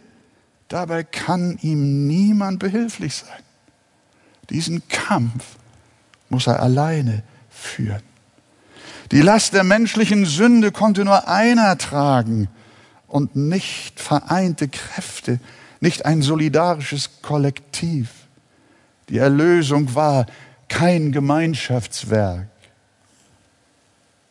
Dabei 0.67 1.03
kann 1.03 1.57
ihm 1.61 2.07
niemand 2.07 2.59
behilflich 2.59 3.15
sein. 3.15 3.43
Diesen 4.49 4.87
Kampf 4.89 5.43
muss 6.29 6.47
er 6.47 6.61
alleine 6.61 7.23
führen. 7.49 8.03
Die 9.11 9.21
Last 9.21 9.53
der 9.53 9.63
menschlichen 9.63 10.25
Sünde 10.25 10.71
konnte 10.71 11.03
nur 11.03 11.27
einer 11.27 11.77
tragen 11.77 12.47
und 13.11 13.35
nicht 13.35 13.99
vereinte 13.99 14.69
Kräfte, 14.69 15.39
nicht 15.81 16.05
ein 16.05 16.21
solidarisches 16.21 17.21
Kollektiv. 17.21 18.09
Die 19.09 19.17
Erlösung 19.17 19.93
war 19.95 20.27
kein 20.69 21.11
Gemeinschaftswerk, 21.11 22.47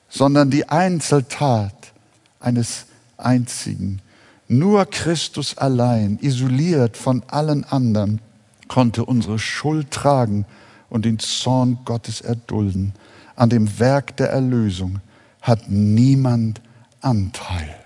sondern 0.08 0.50
die 0.50 0.66
Einzeltat 0.66 1.92
eines 2.40 2.86
einzigen. 3.18 4.00
Nur 4.48 4.86
Christus 4.86 5.58
allein, 5.58 6.18
isoliert 6.22 6.96
von 6.96 7.22
allen 7.28 7.64
anderen, 7.64 8.22
konnte 8.66 9.04
unsere 9.04 9.38
Schuld 9.38 9.90
tragen 9.90 10.46
und 10.88 11.04
den 11.04 11.18
Zorn 11.18 11.80
Gottes 11.84 12.22
erdulden. 12.22 12.94
An 13.36 13.50
dem 13.50 13.78
Werk 13.78 14.16
der 14.16 14.30
Erlösung 14.30 15.00
hat 15.42 15.68
niemand 15.68 16.62
Anteil. 17.02 17.79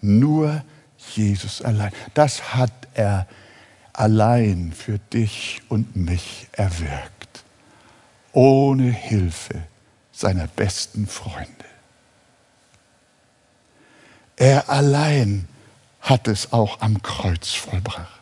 Nur 0.00 0.62
Jesus 1.14 1.62
allein. 1.62 1.92
Das 2.14 2.54
hat 2.54 2.72
er 2.94 3.26
allein 3.92 4.72
für 4.72 4.98
dich 4.98 5.60
und 5.68 5.96
mich 5.96 6.48
erwirkt. 6.52 7.44
Ohne 8.32 8.90
Hilfe 8.90 9.62
seiner 10.12 10.46
besten 10.46 11.06
Freunde. 11.06 11.48
Er 14.36 14.68
allein 14.70 15.48
hat 16.00 16.28
es 16.28 16.52
auch 16.52 16.80
am 16.80 17.02
Kreuz 17.02 17.50
vollbracht. 17.54 18.20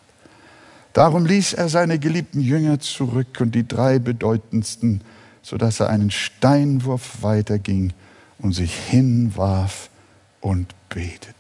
Darum 0.95 1.27
ließ 1.27 1.53
er 1.53 1.69
seine 1.69 1.99
geliebten 1.99 2.41
Jünger 2.41 2.81
zurück 2.81 3.39
und 3.41 3.55
die 3.55 3.69
drei 3.69 3.99
bedeutendsten, 3.99 5.03
sodass 5.43 5.81
er 5.81 5.91
einen 5.91 6.11
Steinwurf 6.11 7.23
weiterging 7.23 7.93
und 8.39 8.55
sich 8.55 8.75
hinwarf 8.75 9.91
und 10.41 10.75
betete. 10.89 11.36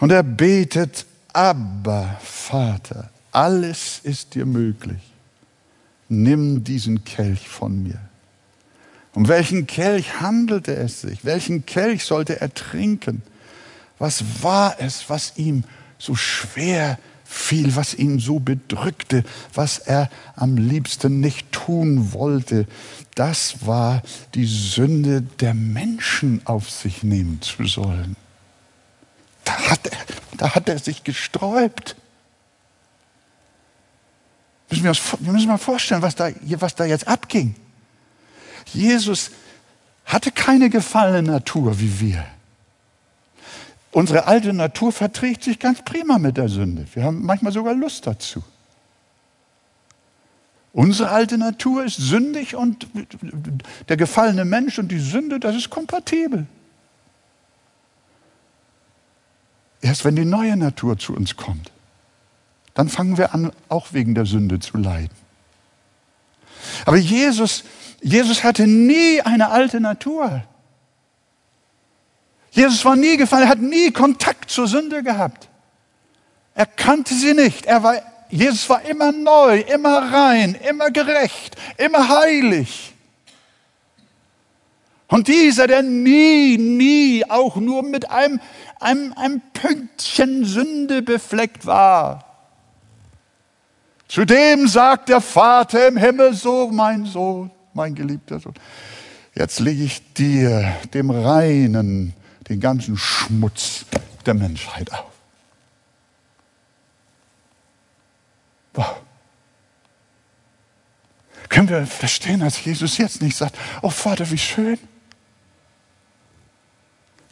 Und 0.00 0.12
er 0.12 0.22
betet, 0.22 1.06
aber 1.32 2.18
Vater, 2.22 3.10
alles 3.32 4.00
ist 4.02 4.34
dir 4.34 4.46
möglich. 4.46 5.00
Nimm 6.08 6.64
diesen 6.64 7.04
Kelch 7.04 7.48
von 7.48 7.82
mir. 7.82 8.00
Um 9.14 9.28
welchen 9.28 9.66
Kelch 9.66 10.20
handelte 10.20 10.74
es 10.76 11.00
sich? 11.00 11.24
Welchen 11.24 11.66
Kelch 11.66 12.04
sollte 12.04 12.40
er 12.40 12.54
trinken? 12.54 13.22
Was 13.98 14.42
war 14.42 14.76
es, 14.78 15.10
was 15.10 15.32
ihm 15.36 15.64
so 15.98 16.14
schwer 16.14 16.98
fiel, 17.24 17.74
was 17.74 17.94
ihn 17.94 18.20
so 18.20 18.38
bedrückte, 18.38 19.24
was 19.52 19.78
er 19.78 20.08
am 20.36 20.56
liebsten 20.56 21.20
nicht 21.20 21.50
tun 21.50 22.12
wollte? 22.12 22.66
Das 23.16 23.66
war 23.66 24.02
die 24.34 24.46
Sünde 24.46 25.22
der 25.22 25.54
Menschen 25.54 26.40
auf 26.44 26.70
sich 26.70 27.02
nehmen 27.02 27.42
zu 27.42 27.64
sollen. 27.64 28.16
Da 29.48 29.70
hat 29.70 29.86
er, 29.86 29.98
da 30.36 30.54
hat 30.54 30.68
er 30.68 30.78
sich 30.78 31.04
gesträubt. 31.04 31.96
Müssen 34.68 34.82
wir, 34.82 34.90
uns, 34.90 35.00
wir 35.20 35.32
müssen 35.32 35.48
mal 35.48 35.56
vorstellen, 35.56 36.02
was 36.02 36.14
da, 36.14 36.30
was 36.60 36.74
da 36.74 36.84
jetzt 36.84 37.08
abging. 37.08 37.54
Jesus 38.66 39.30
hatte 40.04 40.30
keine 40.30 40.68
gefallene 40.68 41.30
Natur 41.30 41.80
wie 41.80 41.98
wir. 42.00 42.26
Unsere 43.90 44.26
alte 44.26 44.52
Natur 44.52 44.92
verträgt 44.92 45.42
sich 45.44 45.58
ganz 45.58 45.82
prima 45.82 46.18
mit 46.18 46.36
der 46.36 46.50
Sünde. 46.50 46.86
Wir 46.92 47.04
haben 47.04 47.24
manchmal 47.24 47.52
sogar 47.52 47.72
Lust 47.72 48.06
dazu. 48.06 48.44
Unsere 50.74 51.08
alte 51.08 51.38
Natur 51.38 51.86
ist 51.86 51.96
sündig 51.96 52.54
und 52.54 52.86
der 53.88 53.96
gefallene 53.96 54.44
Mensch 54.44 54.78
und 54.78 54.88
die 54.88 54.98
Sünde, 54.98 55.40
das 55.40 55.56
ist 55.56 55.70
kompatibel. 55.70 56.46
Erst 59.80 60.04
wenn 60.04 60.16
die 60.16 60.24
neue 60.24 60.56
Natur 60.56 60.98
zu 60.98 61.14
uns 61.14 61.36
kommt, 61.36 61.70
dann 62.74 62.88
fangen 62.88 63.16
wir 63.16 63.34
an, 63.34 63.52
auch 63.68 63.92
wegen 63.92 64.14
der 64.14 64.26
Sünde 64.26 64.60
zu 64.60 64.76
leiden. 64.76 65.16
Aber 66.84 66.96
Jesus, 66.96 67.64
Jesus 68.02 68.44
hatte 68.44 68.66
nie 68.66 69.20
eine 69.22 69.50
alte 69.50 69.80
Natur. 69.80 70.42
Jesus 72.50 72.84
war 72.84 72.96
nie 72.96 73.16
gefallen, 73.16 73.44
er 73.44 73.50
hat 73.50 73.60
nie 73.60 73.90
Kontakt 73.92 74.50
zur 74.50 74.66
Sünde 74.66 75.02
gehabt. 75.02 75.48
Er 76.54 76.66
kannte 76.66 77.14
sie 77.14 77.34
nicht. 77.34 77.66
Er 77.66 77.82
war, 77.82 78.02
Jesus 78.30 78.68
war 78.68 78.82
immer 78.82 79.12
neu, 79.12 79.60
immer 79.60 80.12
rein, 80.12 80.56
immer 80.68 80.90
gerecht, 80.90 81.56
immer 81.76 82.08
heilig. 82.08 82.94
Und 85.08 85.28
dieser, 85.28 85.66
der 85.66 85.82
nie, 85.82 86.58
nie 86.58 87.24
auch 87.28 87.56
nur 87.56 87.82
mit 87.82 88.10
einem, 88.10 88.40
einem, 88.78 89.12
einem 89.14 89.42
Pünktchen 89.52 90.44
Sünde 90.44 91.02
befleckt 91.02 91.66
war, 91.66 92.28
Zudem 94.08 94.66
sagt 94.66 95.10
der 95.10 95.20
Vater 95.20 95.86
im 95.86 95.98
Himmel 95.98 96.32
so, 96.32 96.70
mein 96.72 97.04
Sohn, 97.04 97.50
mein 97.74 97.94
geliebter 97.94 98.40
Sohn, 98.40 98.54
jetzt 99.34 99.60
lege 99.60 99.84
ich 99.84 100.14
dir, 100.14 100.74
dem 100.94 101.10
Reinen, 101.10 102.14
den 102.48 102.58
ganzen 102.58 102.96
Schmutz 102.96 103.84
der 104.24 104.32
Menschheit 104.32 104.90
auf. 104.92 105.12
Wow. 108.72 108.96
Können 111.50 111.68
wir 111.68 111.86
verstehen, 111.86 112.40
dass 112.40 112.64
Jesus 112.64 112.96
jetzt 112.96 113.20
nicht 113.20 113.36
sagt, 113.36 113.56
oh 113.82 113.90
Vater, 113.90 114.30
wie 114.30 114.38
schön. 114.38 114.78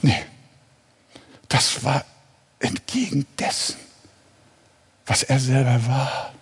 Nee, 0.03 0.25
das 1.49 1.85
war 1.85 2.05
entgegen 2.59 3.27
dessen, 3.39 3.77
was 5.07 5.23
er 5.23 5.39
selber 5.39 5.87
war. 5.87 6.33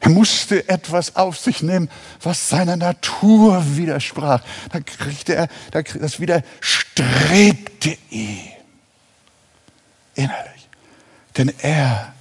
Er 0.00 0.10
musste 0.10 0.68
etwas 0.68 1.16
auf 1.16 1.38
sich 1.38 1.62
nehmen, 1.62 1.88
was 2.20 2.50
seiner 2.50 2.76
Natur 2.76 3.76
widersprach. 3.76 4.42
Da 4.70 4.80
kriegte 4.80 5.34
er, 5.34 5.48
das 5.72 6.20
widerstrebte 6.20 7.96
ihm 8.10 8.54
innerlich. 10.14 10.68
Denn 11.36 11.52
er 11.58 12.12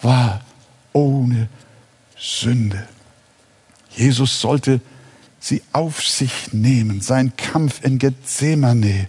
war 0.00 0.40
ohne 0.92 1.48
Sünde. 2.16 2.88
Jesus 3.90 4.40
sollte 4.40 4.80
sie 5.46 5.62
auf 5.72 6.04
sich 6.04 6.52
nehmen. 6.52 7.00
Sein 7.00 7.32
Kampf 7.36 7.84
in 7.84 7.98
Gethsemane 7.98 9.06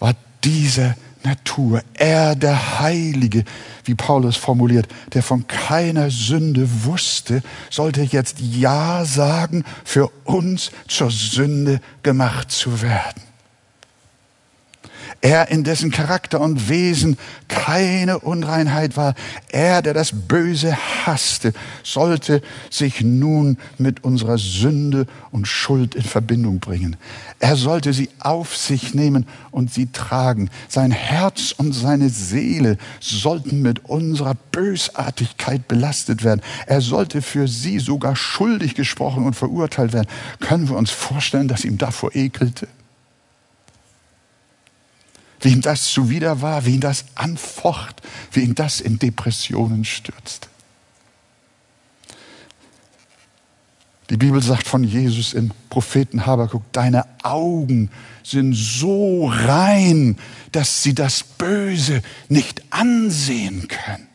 war 0.00 0.14
dieser 0.42 0.96
Natur. 1.22 1.82
Er, 1.94 2.34
der 2.34 2.80
Heilige, 2.80 3.44
wie 3.84 3.94
Paulus 3.94 4.36
formuliert, 4.36 4.88
der 5.14 5.22
von 5.22 5.46
keiner 5.46 6.10
Sünde 6.10 6.68
wusste, 6.84 7.42
sollte 7.70 8.02
jetzt 8.02 8.38
Ja 8.40 9.04
sagen, 9.04 9.64
für 9.84 10.08
uns 10.24 10.70
zur 10.88 11.10
Sünde 11.10 11.80
gemacht 12.02 12.50
zu 12.50 12.82
werden. 12.82 13.25
Er, 15.20 15.48
in 15.50 15.64
dessen 15.64 15.90
Charakter 15.90 16.40
und 16.40 16.68
Wesen 16.68 17.16
keine 17.48 18.18
Unreinheit 18.18 18.96
war, 18.96 19.14
er, 19.48 19.82
der 19.82 19.94
das 19.94 20.12
Böse 20.12 20.76
hasste, 21.04 21.52
sollte 21.82 22.42
sich 22.70 23.00
nun 23.00 23.58
mit 23.78 24.04
unserer 24.04 24.38
Sünde 24.38 25.06
und 25.30 25.48
Schuld 25.48 25.94
in 25.94 26.02
Verbindung 26.02 26.60
bringen. 26.60 26.96
Er 27.38 27.56
sollte 27.56 27.92
sie 27.92 28.08
auf 28.20 28.56
sich 28.56 28.94
nehmen 28.94 29.26
und 29.50 29.72
sie 29.72 29.86
tragen. 29.92 30.50
Sein 30.68 30.90
Herz 30.90 31.54
und 31.56 31.72
seine 31.72 32.08
Seele 32.08 32.78
sollten 33.00 33.62
mit 33.62 33.84
unserer 33.84 34.34
Bösartigkeit 34.52 35.66
belastet 35.68 36.24
werden. 36.24 36.42
Er 36.66 36.80
sollte 36.80 37.22
für 37.22 37.48
sie 37.48 37.78
sogar 37.78 38.16
schuldig 38.16 38.74
gesprochen 38.74 39.24
und 39.24 39.34
verurteilt 39.34 39.92
werden. 39.92 40.08
Können 40.40 40.68
wir 40.68 40.76
uns 40.76 40.90
vorstellen, 40.90 41.48
dass 41.48 41.64
ihm 41.64 41.78
davor 41.78 42.14
ekelte? 42.14 42.68
Wie 45.46 45.52
ihm 45.52 45.60
das 45.60 45.92
zuwider 45.92 46.42
war, 46.42 46.66
wie 46.66 46.74
ihn 46.74 46.80
das 46.80 47.04
anfocht, 47.14 48.02
wie 48.32 48.40
ihn 48.40 48.56
das 48.56 48.80
in 48.80 48.98
Depressionen 48.98 49.84
stürzte. 49.84 50.48
Die 54.10 54.16
Bibel 54.16 54.42
sagt 54.42 54.66
von 54.66 54.82
Jesus 54.82 55.34
im 55.34 55.52
Propheten 55.70 56.26
Habakuk, 56.26 56.64
deine 56.72 57.04
Augen 57.22 57.92
sind 58.24 58.54
so 58.54 59.28
rein, 59.28 60.18
dass 60.50 60.82
sie 60.82 60.96
das 60.96 61.22
Böse 61.22 62.02
nicht 62.28 62.64
ansehen 62.70 63.68
können. 63.68 64.08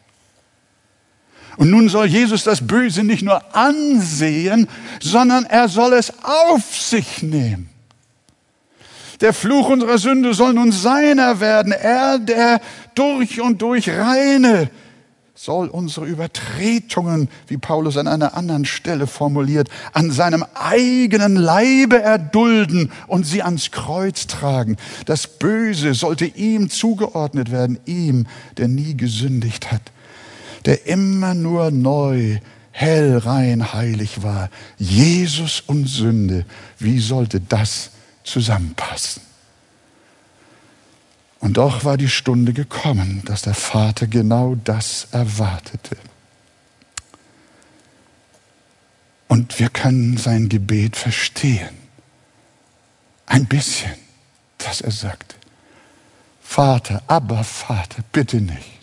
Und 1.55 1.69
nun 1.69 1.87
soll 1.87 2.07
Jesus 2.07 2.43
das 2.43 2.67
Böse 2.67 3.05
nicht 3.05 3.23
nur 3.23 3.55
ansehen, 3.55 4.67
sondern 4.99 5.45
er 5.45 5.69
soll 5.69 5.93
es 5.93 6.11
auf 6.23 6.77
sich 6.77 7.23
nehmen. 7.23 7.70
Der 9.21 9.33
Fluch 9.33 9.69
unserer 9.69 9.99
Sünde 9.99 10.33
soll 10.33 10.53
nun 10.53 10.71
seiner 10.71 11.39
werden. 11.39 11.71
Er, 11.71 12.17
der 12.17 12.59
durch 12.95 13.39
und 13.39 13.61
durch 13.61 13.87
reine, 13.87 14.69
soll 15.35 15.69
unsere 15.69 16.05
Übertretungen, 16.07 17.29
wie 17.47 17.57
Paulus 17.57 17.97
an 17.97 18.07
einer 18.07 18.35
anderen 18.35 18.65
Stelle 18.65 19.07
formuliert, 19.07 19.69
an 19.93 20.11
seinem 20.11 20.43
eigenen 20.55 21.35
Leibe 21.35 22.01
erdulden 22.01 22.91
und 23.07 23.25
sie 23.25 23.41
ans 23.41 23.71
Kreuz 23.71 24.27
tragen. 24.27 24.77
Das 25.05 25.27
Böse 25.27 25.93
sollte 25.93 26.25
ihm 26.25 26.69
zugeordnet 26.69 27.51
werden, 27.51 27.79
ihm, 27.85 28.27
der 28.57 28.67
nie 28.67 28.97
gesündigt 28.97 29.71
hat, 29.71 29.81
der 30.65 30.87
immer 30.87 31.33
nur 31.33 31.71
neu, 31.71 32.37
hell, 32.71 33.17
rein, 33.17 33.73
heilig 33.73 34.23
war. 34.23 34.49
Jesus 34.77 35.63
und 35.65 35.87
Sünde, 35.87 36.45
wie 36.77 36.99
sollte 36.99 37.39
das 37.39 37.90
zusammenpassen. 38.23 39.21
Und 41.39 41.57
doch 41.57 41.83
war 41.83 41.97
die 41.97 42.09
Stunde 42.09 42.53
gekommen, 42.53 43.23
dass 43.25 43.41
der 43.41 43.55
Vater 43.55 44.05
genau 44.05 44.55
das 44.55 45.07
erwartete. 45.11 45.97
Und 49.27 49.59
wir 49.59 49.69
können 49.69 50.17
sein 50.17 50.49
Gebet 50.49 50.95
verstehen. 50.95 51.75
Ein 53.25 53.45
bisschen, 53.45 53.93
dass 54.59 54.81
er 54.81 54.91
sagte, 54.91 55.35
Vater, 56.43 57.01
aber 57.07 57.43
Vater, 57.43 58.03
bitte 58.11 58.41
nicht. 58.41 58.81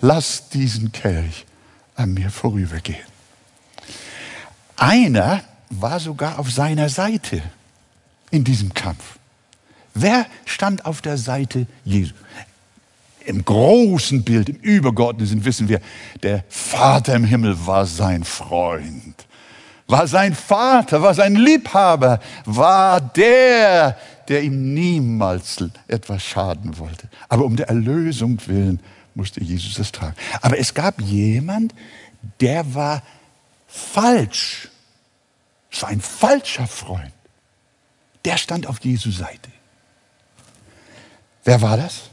Lass 0.00 0.48
diesen 0.50 0.92
Kelch 0.92 1.46
an 1.94 2.14
mir 2.14 2.30
vorübergehen. 2.30 3.06
Einer 4.76 5.42
war 5.70 6.00
sogar 6.00 6.38
auf 6.38 6.50
seiner 6.50 6.88
Seite 6.88 7.42
in 8.30 8.44
diesem 8.44 8.74
Kampf. 8.74 9.18
Wer 9.94 10.26
stand 10.44 10.84
auf 10.84 11.00
der 11.00 11.16
Seite 11.16 11.66
Jesu? 11.84 12.14
Im 13.24 13.44
großen 13.44 14.22
Bild, 14.22 14.48
im 14.48 14.56
übergeordneten 14.56 15.44
wissen 15.44 15.68
wir, 15.68 15.80
der 16.22 16.44
Vater 16.48 17.14
im 17.14 17.24
Himmel 17.24 17.66
war 17.66 17.86
sein 17.86 18.22
Freund, 18.22 19.26
war 19.88 20.06
sein 20.06 20.34
Vater, 20.34 21.02
war 21.02 21.14
sein 21.14 21.34
Liebhaber, 21.34 22.20
war 22.44 23.00
der, 23.00 23.96
der 24.28 24.42
ihm 24.42 24.74
niemals 24.74 25.56
etwas 25.88 26.22
schaden 26.22 26.78
wollte. 26.78 27.08
Aber 27.28 27.44
um 27.44 27.56
der 27.56 27.68
Erlösung 27.68 28.38
willen 28.46 28.80
musste 29.14 29.42
Jesus 29.42 29.78
es 29.78 29.90
tragen. 29.90 30.14
Aber 30.42 30.58
es 30.58 30.74
gab 30.74 31.00
jemand, 31.00 31.74
der 32.40 32.74
war 32.74 33.02
falsch. 33.66 34.68
Es 35.70 35.82
war 35.82 35.88
ein 35.88 36.00
falscher 36.00 36.66
Freund. 36.66 37.12
Der 38.26 38.38
stand 38.38 38.66
auf 38.66 38.80
Jesu 38.80 39.12
Seite. 39.12 39.52
Wer 41.44 41.62
war 41.62 41.76
das? 41.76 42.10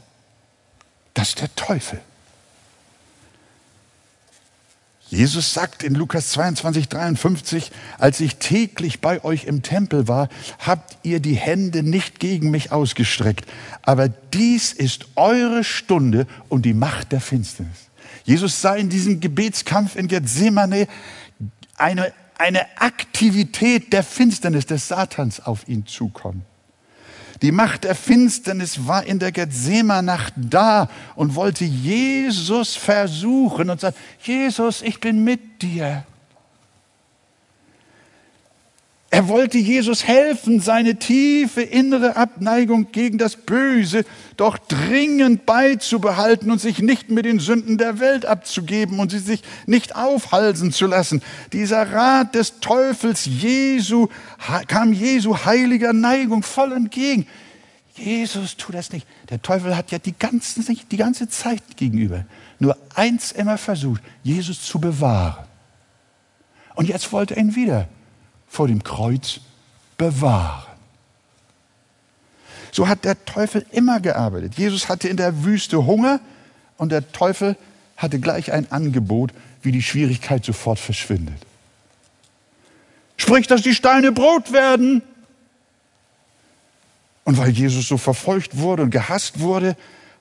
Das 1.12 1.30
ist 1.30 1.40
der 1.40 1.52
Teufel. 1.56 2.00
Jesus 5.08 5.52
sagt 5.52 5.82
in 5.82 5.94
Lukas 5.94 6.30
22, 6.30 6.88
53, 6.88 7.72
als 7.98 8.20
ich 8.20 8.36
täglich 8.36 9.00
bei 9.00 9.24
euch 9.24 9.46
im 9.46 9.62
Tempel 9.62 10.06
war, 10.06 10.28
habt 10.60 10.98
ihr 11.02 11.18
die 11.18 11.34
Hände 11.34 11.82
nicht 11.82 12.20
gegen 12.20 12.52
mich 12.52 12.70
ausgestreckt. 12.70 13.50
Aber 13.82 14.08
dies 14.08 14.72
ist 14.72 15.06
eure 15.16 15.64
Stunde 15.64 16.28
und 16.48 16.64
die 16.64 16.74
Macht 16.74 17.10
der 17.10 17.20
Finsternis. 17.20 17.90
Jesus 18.22 18.62
sah 18.62 18.76
in 18.76 18.88
diesem 18.88 19.18
Gebetskampf 19.18 19.96
in 19.96 20.06
Gethsemane 20.06 20.86
eine, 21.76 22.12
eine 22.38 22.66
Aktivität 22.80 23.92
der 23.92 24.02
Finsternis 24.02 24.66
des 24.66 24.88
Satans 24.88 25.40
auf 25.40 25.68
ihn 25.68 25.86
zukommen. 25.86 26.44
Die 27.42 27.52
Macht 27.52 27.84
der 27.84 27.94
Finsternis 27.94 28.86
war 28.86 29.04
in 29.04 29.18
der 29.18 29.32
Gethsemanacht 29.32 30.32
da 30.36 30.88
und 31.14 31.34
wollte 31.34 31.64
Jesus 31.64 32.76
versuchen 32.76 33.70
und 33.70 33.80
sagt, 33.80 33.98
Jesus, 34.22 34.82
ich 34.82 35.00
bin 35.00 35.24
mit 35.24 35.60
dir. 35.62 36.04
Er 39.14 39.28
wollte 39.28 39.58
Jesus 39.58 40.08
helfen, 40.08 40.58
seine 40.58 40.96
tiefe 40.96 41.62
innere 41.62 42.16
Abneigung 42.16 42.90
gegen 42.90 43.16
das 43.16 43.36
Böse 43.36 44.04
doch 44.36 44.58
dringend 44.58 45.46
beizubehalten 45.46 46.50
und 46.50 46.60
sich 46.60 46.80
nicht 46.80 47.10
mit 47.10 47.24
den 47.24 47.38
Sünden 47.38 47.78
der 47.78 48.00
Welt 48.00 48.26
abzugeben 48.26 48.98
und 48.98 49.12
sie 49.12 49.20
sich 49.20 49.44
nicht 49.66 49.94
aufhalsen 49.94 50.72
zu 50.72 50.88
lassen. 50.88 51.22
Dieser 51.52 51.92
Rat 51.92 52.34
des 52.34 52.58
Teufels 52.58 53.24
Jesu 53.24 54.08
kam 54.66 54.92
Jesu 54.92 55.44
heiliger 55.44 55.92
Neigung 55.92 56.42
voll 56.42 56.72
entgegen. 56.72 57.28
Jesus, 57.94 58.56
tu 58.56 58.72
das 58.72 58.90
nicht. 58.90 59.06
Der 59.30 59.40
Teufel 59.40 59.76
hat 59.76 59.92
ja 59.92 60.00
die, 60.00 60.18
ganzen, 60.18 60.66
die 60.90 60.96
ganze 60.96 61.28
Zeit 61.28 61.76
gegenüber 61.76 62.24
nur 62.58 62.76
eins 62.96 63.30
immer 63.30 63.58
versucht, 63.58 64.02
Jesus 64.24 64.60
zu 64.60 64.80
bewahren. 64.80 65.44
Und 66.74 66.88
jetzt 66.88 67.12
wollte 67.12 67.36
er 67.36 67.42
ihn 67.42 67.54
wieder 67.54 67.86
vor 68.54 68.68
dem 68.68 68.84
Kreuz 68.84 69.40
bewahren. 69.98 70.72
So 72.70 72.88
hat 72.88 73.04
der 73.04 73.24
Teufel 73.24 73.66
immer 73.72 74.00
gearbeitet. 74.00 74.54
Jesus 74.56 74.88
hatte 74.88 75.08
in 75.08 75.16
der 75.16 75.44
Wüste 75.44 75.86
Hunger 75.86 76.20
und 76.76 76.92
der 76.92 77.10
Teufel 77.12 77.56
hatte 77.96 78.18
gleich 78.20 78.52
ein 78.52 78.70
Angebot, 78.70 79.32
wie 79.62 79.72
die 79.72 79.82
Schwierigkeit 79.82 80.44
sofort 80.44 80.78
verschwindet. 80.78 81.38
Sprich, 83.16 83.46
dass 83.46 83.62
die 83.62 83.74
Steine 83.74 84.12
Brot 84.12 84.52
werden. 84.52 85.02
Und 87.24 87.38
weil 87.38 87.50
Jesus 87.50 87.88
so 87.88 87.96
verfolgt 87.96 88.58
wurde 88.58 88.84
und 88.84 88.90
gehasst 88.90 89.40
wurde, 89.40 89.76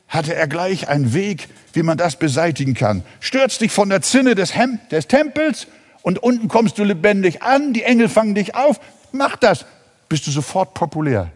hatte 0.08 0.34
er 0.34 0.48
gleich 0.48 0.88
einen 0.88 1.14
Weg, 1.14 1.50
wie 1.74 1.84
man 1.84 1.98
das 1.98 2.18
beseitigen 2.18 2.74
kann. 2.74 3.04
Stürz 3.20 3.58
dich 3.58 3.72
von 3.72 3.90
der 3.90 4.02
Zinne 4.02 4.36
des, 4.36 4.56
Hem 4.56 4.80
des 4.90 5.08
Tempels 5.08 5.68
und 6.04 6.22
unten 6.22 6.48
kommst 6.48 6.78
du 6.78 6.84
lebendig 6.84 7.42
an, 7.42 7.74
die 7.74 7.84
Engel 7.84 8.10
fangen 8.10 8.36
dich 8.36 8.54
auf, 8.54 8.80
mach 9.12 9.36
das, 9.38 9.66
bist 10.08 10.28
du 10.28 10.32
sofort 10.32 10.76
populär. 10.76 11.32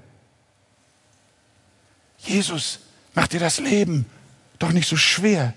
Jesus 2.19 2.79
macht 3.15 3.33
dir 3.33 3.39
das 3.39 3.59
Leben 3.59 4.05
doch 4.59 4.71
nicht 4.71 4.87
so 4.87 4.97
schwer. 4.97 5.53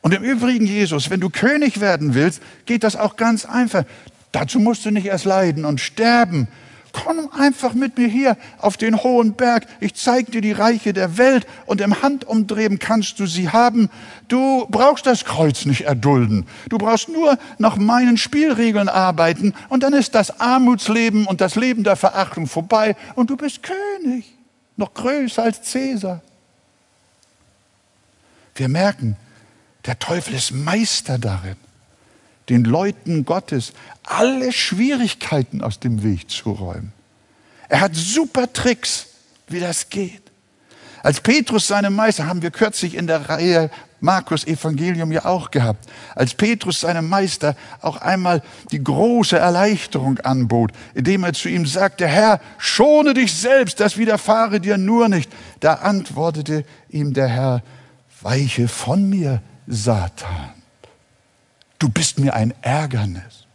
Und 0.00 0.14
im 0.14 0.22
Übrigen, 0.22 0.66
Jesus, 0.66 1.10
wenn 1.10 1.20
du 1.20 1.30
König 1.30 1.80
werden 1.80 2.14
willst, 2.14 2.40
geht 2.64 2.84
das 2.84 2.94
auch 2.94 3.16
ganz 3.16 3.44
einfach. 3.44 3.84
Dazu 4.30 4.60
musst 4.60 4.84
du 4.84 4.90
nicht 4.90 5.06
erst 5.06 5.24
leiden 5.24 5.64
und 5.64 5.80
sterben, 5.80 6.46
komm 6.96 7.30
einfach 7.32 7.74
mit 7.74 7.98
mir 7.98 8.08
hier 8.08 8.36
auf 8.58 8.76
den 8.76 9.02
hohen 9.02 9.34
Berg. 9.34 9.66
Ich 9.80 9.94
zeige 9.94 10.30
dir 10.30 10.40
die 10.40 10.52
Reiche 10.52 10.92
der 10.92 11.18
Welt 11.18 11.46
und 11.66 11.80
im 11.80 12.02
Handumdrehen 12.02 12.78
kannst 12.78 13.20
du 13.20 13.26
sie 13.26 13.50
haben. 13.50 13.90
Du 14.28 14.66
brauchst 14.70 15.06
das 15.06 15.24
Kreuz 15.24 15.66
nicht 15.66 15.82
erdulden. 15.82 16.46
Du 16.68 16.78
brauchst 16.78 17.08
nur 17.08 17.38
nach 17.58 17.76
meinen 17.76 18.16
Spielregeln 18.16 18.88
arbeiten 18.88 19.54
und 19.68 19.82
dann 19.82 19.92
ist 19.92 20.14
das 20.14 20.40
Armutsleben 20.40 21.26
und 21.26 21.40
das 21.40 21.54
Leben 21.54 21.84
der 21.84 21.96
Verachtung 21.96 22.46
vorbei 22.46 22.96
und 23.14 23.30
du 23.30 23.36
bist 23.36 23.62
König, 23.62 24.34
noch 24.76 24.94
größer 24.94 25.42
als 25.42 25.62
Cäsar. 25.62 26.22
Wir 28.54 28.68
merken, 28.68 29.16
der 29.84 29.98
Teufel 29.98 30.34
ist 30.34 30.50
Meister 30.52 31.18
darin 31.18 31.56
den 32.48 32.64
Leuten 32.64 33.24
Gottes 33.24 33.72
alle 34.04 34.52
Schwierigkeiten 34.52 35.62
aus 35.62 35.80
dem 35.80 36.02
Weg 36.02 36.30
zu 36.30 36.52
räumen. 36.52 36.92
Er 37.68 37.80
hat 37.80 37.94
super 37.94 38.52
Tricks, 38.52 39.08
wie 39.48 39.60
das 39.60 39.88
geht. 39.88 40.22
Als 41.02 41.20
Petrus 41.20 41.68
seinem 41.68 41.94
Meister, 41.94 42.26
haben 42.26 42.42
wir 42.42 42.50
kürzlich 42.50 42.94
in 42.94 43.06
der 43.06 43.28
Reihe 43.28 43.70
Markus 44.00 44.46
Evangelium 44.46 45.10
ja 45.10 45.24
auch 45.24 45.50
gehabt, 45.50 45.88
als 46.14 46.34
Petrus 46.34 46.80
seinem 46.80 47.08
Meister 47.08 47.56
auch 47.80 47.96
einmal 47.98 48.42
die 48.70 48.82
große 48.82 49.38
Erleichterung 49.38 50.18
anbot, 50.20 50.72
indem 50.94 51.24
er 51.24 51.32
zu 51.32 51.48
ihm 51.48 51.66
sagte, 51.66 52.06
Herr, 52.06 52.40
schone 52.58 53.14
dich 53.14 53.34
selbst, 53.34 53.80
das 53.80 53.96
widerfahre 53.96 54.60
dir 54.60 54.78
nur 54.78 55.08
nicht. 55.08 55.30
Da 55.60 55.74
antwortete 55.74 56.64
ihm 56.88 57.14
der 57.14 57.28
Herr, 57.28 57.62
weiche 58.20 58.68
von 58.68 59.08
mir, 59.08 59.42
Satan 59.66 60.55
du 61.78 61.88
bist 61.88 62.18
mir 62.18 62.34
ein 62.34 62.54
Ärgernis. 62.62 63.46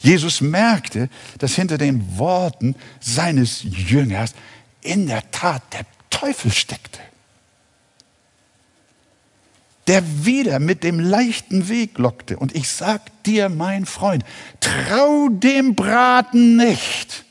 Jesus 0.00 0.40
merkte, 0.40 1.08
dass 1.38 1.54
hinter 1.54 1.78
den 1.78 2.18
Worten 2.18 2.74
seines 3.00 3.62
Jüngers 3.62 4.34
in 4.80 5.06
der 5.06 5.30
Tat 5.30 5.62
der 5.72 5.84
Teufel 6.08 6.50
steckte, 6.50 7.00
der 9.86 10.02
wieder 10.24 10.58
mit 10.58 10.84
dem 10.84 11.00
leichten 11.00 11.68
Weg 11.68 11.98
lockte. 11.98 12.38
Und 12.38 12.54
ich 12.54 12.68
sag 12.68 13.22
dir, 13.24 13.48
mein 13.48 13.84
Freund, 13.84 14.24
trau 14.60 15.28
dem 15.28 15.74
Braten 15.74 16.56
nicht. 16.56 17.24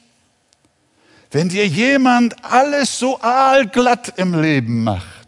Wenn 1.32 1.50
dir 1.50 1.68
jemand 1.68 2.44
alles 2.44 2.98
so 2.98 3.22
aalglatt 3.22 4.14
im 4.18 4.40
Leben 4.40 4.84
macht, 4.84 5.28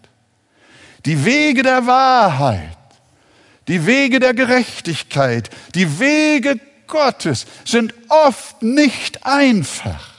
die 1.06 1.26
Wege 1.26 1.64
der 1.64 1.88
Wahrheit, 1.88 2.78
die 3.72 3.86
Wege 3.86 4.20
der 4.20 4.34
Gerechtigkeit, 4.34 5.50
die 5.76 5.98
Wege 5.98 6.60
Gottes 6.88 7.46
sind 7.64 7.94
oft 8.10 8.62
nicht 8.62 9.26
einfach. 9.26 10.10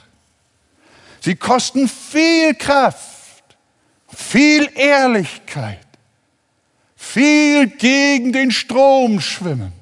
Sie 1.21 1.37
kosten 1.37 1.87
viel 1.87 2.55
Kraft, 2.55 3.45
viel 4.09 4.71
Ehrlichkeit, 4.75 5.87
viel 6.97 7.67
gegen 7.67 8.33
den 8.33 8.53
Strom 8.53 9.21
schwimmen. 9.21 9.75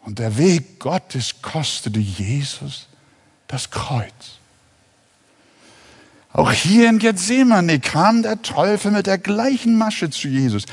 Und 0.00 0.18
der 0.18 0.38
Weg 0.38 0.78
Gottes 0.78 1.42
kostete 1.42 2.00
Jesus 2.00 2.88
das 3.48 3.70
Kreuz. 3.70 4.38
Auch 6.32 6.52
hier 6.52 6.88
in 6.88 6.98
Gethsemane 6.98 7.80
kam 7.80 8.22
der 8.22 8.40
Teufel 8.40 8.92
mit 8.92 9.06
der 9.06 9.18
gleichen 9.18 9.76
Masche 9.76 10.08
zu 10.08 10.26
Jesus. 10.28 10.64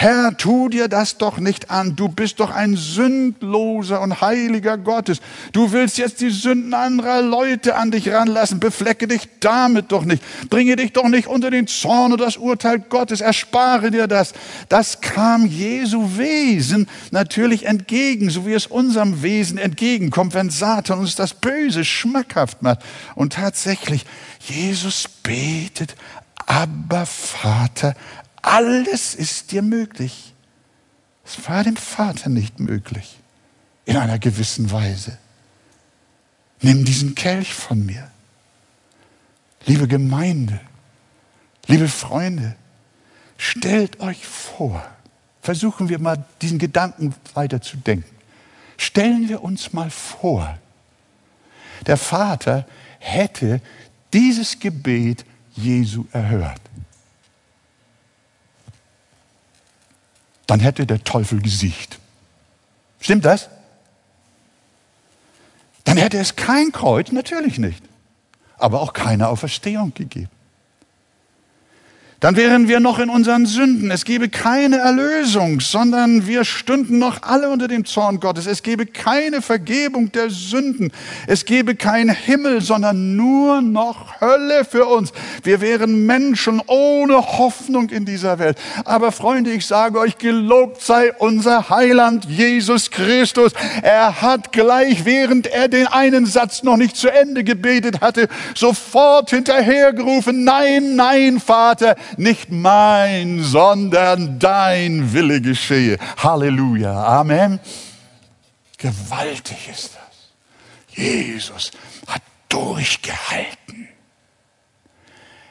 Herr, 0.00 0.36
tu 0.36 0.68
dir 0.68 0.86
das 0.86 1.18
doch 1.18 1.38
nicht 1.38 1.72
an. 1.72 1.96
Du 1.96 2.06
bist 2.08 2.38
doch 2.38 2.52
ein 2.52 2.76
sündloser 2.76 4.00
und 4.00 4.20
heiliger 4.20 4.78
Gottes. 4.78 5.18
Du 5.50 5.72
willst 5.72 5.98
jetzt 5.98 6.20
die 6.20 6.30
Sünden 6.30 6.72
anderer 6.72 7.20
Leute 7.20 7.74
an 7.74 7.90
dich 7.90 8.08
ranlassen. 8.08 8.60
Beflecke 8.60 9.08
dich 9.08 9.22
damit 9.40 9.90
doch 9.90 10.04
nicht. 10.04 10.22
Bringe 10.50 10.76
dich 10.76 10.92
doch 10.92 11.08
nicht 11.08 11.26
unter 11.26 11.50
den 11.50 11.66
Zorn 11.66 12.12
und 12.12 12.20
das 12.20 12.36
Urteil 12.36 12.78
Gottes. 12.78 13.20
Erspare 13.20 13.90
dir 13.90 14.06
das. 14.06 14.34
Das 14.68 15.00
kam 15.00 15.46
Jesu 15.46 16.16
Wesen 16.16 16.88
natürlich 17.10 17.66
entgegen, 17.66 18.30
so 18.30 18.46
wie 18.46 18.52
es 18.52 18.68
unserem 18.68 19.24
Wesen 19.24 19.58
entgegenkommt, 19.58 20.32
wenn 20.32 20.50
Satan 20.50 21.00
uns 21.00 21.16
das 21.16 21.34
Böse 21.34 21.84
schmackhaft 21.84 22.62
macht. 22.62 22.84
Und 23.16 23.32
tatsächlich, 23.32 24.06
Jesus 24.46 25.08
betet, 25.24 25.96
aber 26.46 27.04
Vater, 27.04 27.96
alles 28.42 29.14
ist 29.14 29.52
dir 29.52 29.62
möglich. 29.62 30.34
Es 31.24 31.48
war 31.48 31.64
dem 31.64 31.76
Vater 31.76 32.28
nicht 32.30 32.60
möglich, 32.60 33.18
in 33.84 33.96
einer 33.96 34.18
gewissen 34.18 34.70
Weise. 34.70 35.18
Nimm 36.60 36.84
diesen 36.84 37.14
Kelch 37.14 37.52
von 37.52 37.84
mir. 37.84 38.10
Liebe 39.66 39.86
Gemeinde, 39.86 40.60
liebe 41.66 41.88
Freunde, 41.88 42.56
stellt 43.36 44.00
euch 44.00 44.26
vor, 44.26 44.82
versuchen 45.42 45.88
wir 45.88 45.98
mal 45.98 46.24
diesen 46.40 46.58
Gedanken 46.58 47.14
weiter 47.34 47.60
zu 47.60 47.76
denken. 47.76 48.16
Stellen 48.76 49.28
wir 49.28 49.42
uns 49.42 49.72
mal 49.72 49.90
vor, 49.90 50.58
der 51.86 51.96
Vater 51.96 52.66
hätte 52.98 53.60
dieses 54.12 54.58
Gebet 54.58 55.24
Jesu 55.54 56.06
erhört. 56.12 56.60
Dann 60.48 60.58
hätte 60.58 60.84
der 60.84 61.04
Teufel 61.04 61.40
gesiegt. 61.40 62.00
Stimmt 63.00 63.24
das? 63.24 63.48
Dann 65.84 65.96
hätte 65.96 66.18
es 66.18 66.34
kein 66.34 66.72
Kreuz, 66.72 67.12
natürlich 67.12 67.58
nicht, 67.58 67.84
aber 68.56 68.80
auch 68.80 68.92
keine 68.92 69.28
Auferstehung 69.28 69.94
gegeben 69.94 70.30
dann 72.20 72.34
wären 72.34 72.66
wir 72.66 72.80
noch 72.80 72.98
in 72.98 73.10
unseren 73.10 73.46
Sünden. 73.46 73.92
Es 73.92 74.04
gäbe 74.04 74.28
keine 74.28 74.78
Erlösung, 74.78 75.60
sondern 75.60 76.26
wir 76.26 76.44
stünden 76.44 76.98
noch 76.98 77.22
alle 77.22 77.48
unter 77.48 77.68
dem 77.68 77.84
Zorn 77.84 78.18
Gottes. 78.18 78.46
Es 78.46 78.64
gäbe 78.64 78.86
keine 78.86 79.40
Vergebung 79.40 80.10
der 80.10 80.28
Sünden. 80.28 80.90
Es 81.28 81.44
gäbe 81.44 81.76
kein 81.76 82.08
Himmel, 82.08 82.60
sondern 82.60 83.14
nur 83.14 83.62
noch 83.62 84.20
Hölle 84.20 84.64
für 84.64 84.86
uns. 84.86 85.12
Wir 85.44 85.60
wären 85.60 86.06
Menschen 86.06 86.60
ohne 86.66 87.38
Hoffnung 87.38 87.88
in 87.90 88.04
dieser 88.04 88.40
Welt. 88.40 88.58
Aber 88.84 89.12
Freunde, 89.12 89.52
ich 89.52 89.64
sage 89.64 90.00
euch, 90.00 90.18
gelobt 90.18 90.82
sei 90.82 91.12
unser 91.18 91.70
Heiland 91.70 92.24
Jesus 92.24 92.90
Christus. 92.90 93.52
Er 93.82 94.22
hat 94.22 94.50
gleich, 94.50 95.04
während 95.04 95.46
er 95.46 95.68
den 95.68 95.86
einen 95.86 96.26
Satz 96.26 96.64
noch 96.64 96.78
nicht 96.78 96.96
zu 96.96 97.12
Ende 97.12 97.44
gebetet 97.44 98.00
hatte, 98.00 98.26
sofort 98.56 99.30
hinterhergerufen, 99.30 100.42
nein, 100.42 100.96
nein, 100.96 101.38
Vater, 101.38 101.94
nicht 102.16 102.50
mein, 102.50 103.42
sondern 103.42 104.38
dein 104.38 105.12
Wille 105.12 105.40
geschehe. 105.40 105.98
Halleluja. 106.16 107.04
Amen. 107.20 107.60
Gewaltig 108.78 109.68
ist 109.70 109.90
das. 109.94 110.96
Jesus 110.96 111.70
hat 112.06 112.22
durchgehalten. 112.48 113.88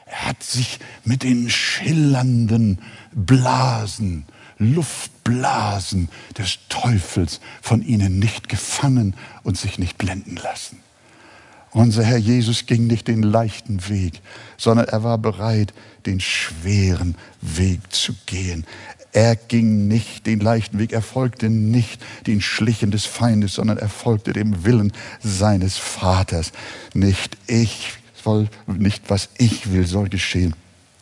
Er 0.06 0.26
hat 0.26 0.42
sich 0.42 0.78
mit 1.04 1.22
den 1.22 1.50
schillernden 1.50 2.80
Blasen, 3.12 4.24
Luftblasen 4.58 6.08
des 6.36 6.58
Teufels 6.68 7.40
von 7.62 7.82
ihnen 7.82 8.18
nicht 8.18 8.48
gefangen 8.48 9.14
und 9.42 9.56
sich 9.56 9.78
nicht 9.78 9.98
blenden 9.98 10.36
lassen. 10.36 10.80
Unser 11.70 12.02
Herr 12.02 12.16
Jesus 12.18 12.66
ging 12.66 12.86
nicht 12.86 13.08
den 13.08 13.22
leichten 13.22 13.88
Weg, 13.88 14.22
sondern 14.58 14.88
er 14.88 15.02
war 15.02 15.16
bereit, 15.16 15.72
den 16.04 16.20
schweren 16.20 17.14
Weg 17.40 17.80
zu 17.90 18.14
gehen. 18.26 18.66
Er 19.12 19.36
ging 19.36 19.88
nicht 19.88 20.26
den 20.26 20.40
leichten 20.40 20.78
Weg, 20.78 20.92
er 20.92 21.00
folgte 21.00 21.48
nicht 21.48 22.04
den 22.26 22.42
Schlichen 22.42 22.90
des 22.90 23.06
Feindes, 23.06 23.54
sondern 23.54 23.78
er 23.78 23.88
folgte 23.88 24.34
dem 24.34 24.64
Willen 24.64 24.92
seines 25.20 25.78
Vaters. 25.78 26.52
Nicht 26.92 27.38
ich 27.46 27.94
soll, 28.22 28.48
nicht 28.66 29.08
was 29.08 29.30
ich 29.38 29.72
will, 29.72 29.86
soll 29.86 30.08
geschehen, 30.10 30.54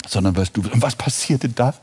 sondern 0.07 0.36
was 0.36 0.52
du 0.52 0.62
willst. 0.62 0.74
Und 0.74 0.82
was 0.82 0.94
passierte 0.94 1.48
da? 1.48 1.74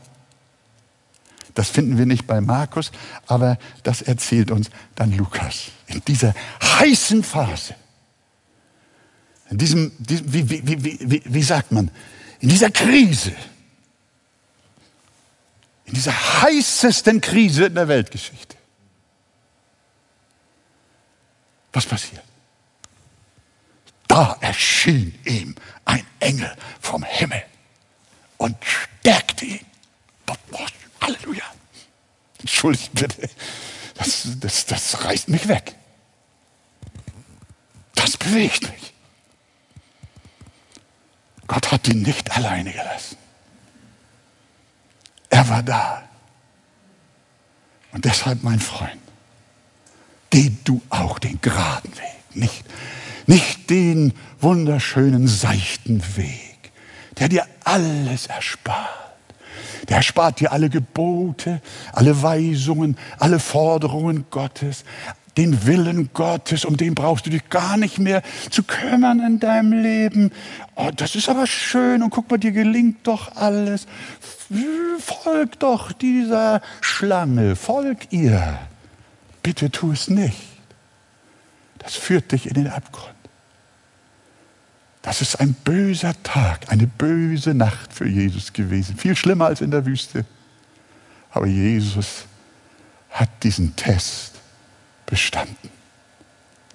Das 1.54 1.68
finden 1.68 1.98
wir 1.98 2.06
nicht 2.06 2.26
bei 2.26 2.40
Markus, 2.40 2.90
aber 3.26 3.58
das 3.82 4.02
erzählt 4.02 4.50
uns 4.50 4.70
dann 4.94 5.16
Lukas. 5.16 5.70
In 5.86 6.02
dieser 6.06 6.34
heißen 6.62 7.22
Phase 7.22 7.74
in 9.54 9.58
diesem, 9.58 9.92
wie, 10.00 10.50
wie, 10.50 10.84
wie, 10.84 11.22
wie, 11.24 11.42
sagt 11.42 11.70
man, 11.70 11.88
in 12.40 12.48
dieser 12.48 12.72
Krise, 12.72 13.32
in 15.84 15.94
dieser 15.94 16.42
heißesten 16.42 17.20
Krise 17.20 17.66
in 17.66 17.76
der 17.76 17.86
Weltgeschichte. 17.86 18.56
Was 21.72 21.86
passiert? 21.86 22.24
Da 24.08 24.36
erschien 24.40 25.16
ihm 25.24 25.54
ein 25.84 26.04
Engel 26.18 26.52
vom 26.80 27.04
Himmel 27.04 27.44
und 28.38 28.56
stärkte 28.64 29.44
ihn. 29.44 29.66
Halleluja. 31.00 31.44
Entschuldigt 32.40 32.92
bitte, 32.92 33.30
das, 33.94 34.26
das, 34.40 34.66
das 34.66 35.04
reißt 35.04 35.28
mich 35.28 35.46
weg. 35.46 35.76
Das 37.94 38.16
bewegt 38.16 38.62
mich. 38.62 38.93
Gott 41.46 41.72
hat 41.72 41.88
ihn 41.88 42.02
nicht 42.02 42.36
alleine 42.36 42.72
gelassen. 42.72 43.16
Er 45.30 45.48
war 45.48 45.62
da. 45.62 46.02
Und 47.92 48.04
deshalb, 48.04 48.42
mein 48.42 48.60
Freund, 48.60 49.00
geh 50.30 50.52
du 50.64 50.80
auch 50.90 51.18
den 51.18 51.40
geraden 51.40 51.92
Weg, 51.96 52.36
nicht, 52.36 52.64
nicht 53.26 53.70
den 53.70 54.12
wunderschönen, 54.40 55.28
seichten 55.28 56.02
Weg, 56.16 56.72
der 57.18 57.28
dir 57.28 57.46
alles 57.64 58.26
erspart. 58.26 58.88
Der 59.88 59.98
erspart 59.98 60.40
dir 60.40 60.50
alle 60.50 60.70
Gebote, 60.70 61.60
alle 61.92 62.22
Weisungen, 62.22 62.96
alle 63.18 63.38
Forderungen 63.38 64.24
Gottes, 64.30 64.84
den 65.36 65.66
Willen 65.66 66.10
Gottes, 66.12 66.64
um 66.64 66.76
den 66.76 66.94
brauchst 66.94 67.26
du 67.26 67.30
dich 67.30 67.48
gar 67.48 67.76
nicht 67.76 67.98
mehr 67.98 68.22
zu 68.50 68.62
kümmern 68.62 69.20
in 69.20 69.40
deinem 69.40 69.72
Leben. 69.72 70.30
Oh, 70.76 70.90
das 70.94 71.14
ist 71.16 71.28
aber 71.28 71.46
schön 71.46 72.02
und 72.02 72.10
guck 72.10 72.30
mal, 72.30 72.38
dir 72.38 72.52
gelingt 72.52 73.06
doch 73.06 73.34
alles. 73.36 73.86
Folg 74.98 75.58
doch 75.58 75.92
dieser 75.92 76.62
Schlange, 76.80 77.56
folg 77.56 78.12
ihr. 78.12 78.58
Bitte 79.42 79.70
tu 79.70 79.92
es 79.92 80.08
nicht. 80.08 80.38
Das 81.78 81.94
führt 81.96 82.32
dich 82.32 82.46
in 82.46 82.54
den 82.54 82.68
Abgrund. 82.68 83.14
Das 85.02 85.20
ist 85.20 85.38
ein 85.38 85.52
böser 85.52 86.14
Tag, 86.22 86.72
eine 86.72 86.86
böse 86.86 87.52
Nacht 87.52 87.92
für 87.92 88.08
Jesus 88.08 88.54
gewesen. 88.54 88.96
Viel 88.96 89.14
schlimmer 89.16 89.46
als 89.46 89.60
in 89.60 89.70
der 89.70 89.84
Wüste. 89.84 90.24
Aber 91.30 91.46
Jesus 91.46 92.24
hat 93.10 93.28
diesen 93.42 93.76
Test 93.76 94.33
bestanden. 95.06 95.70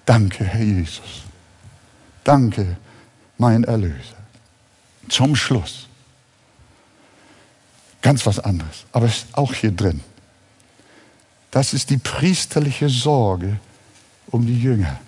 Danke, 0.06 0.44
Herr 0.44 0.64
Jesus. 0.64 1.24
Danke, 2.24 2.78
mein 3.38 3.64
Erlöser. 3.64 4.18
Zum 5.08 5.36
Schluss. 5.36 5.88
Ganz 8.02 8.26
was 8.26 8.40
anderes, 8.40 8.86
aber 8.92 9.08
es 9.08 9.18
ist 9.18 9.28
auch 9.34 9.54
hier 9.54 9.72
drin. 9.72 10.02
Das 11.52 11.74
ist 11.74 11.90
die 11.90 11.98
priesterliche 11.98 12.90
Sorge 12.90 13.60
um 14.28 14.46
die 14.46 14.60
Jünger. 14.60 15.00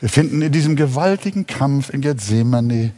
Wir 0.00 0.08
finden 0.08 0.42
in 0.42 0.52
diesem 0.52 0.76
gewaltigen 0.76 1.46
Kampf 1.46 1.90
in 1.90 2.00
Gethsemane 2.00 2.92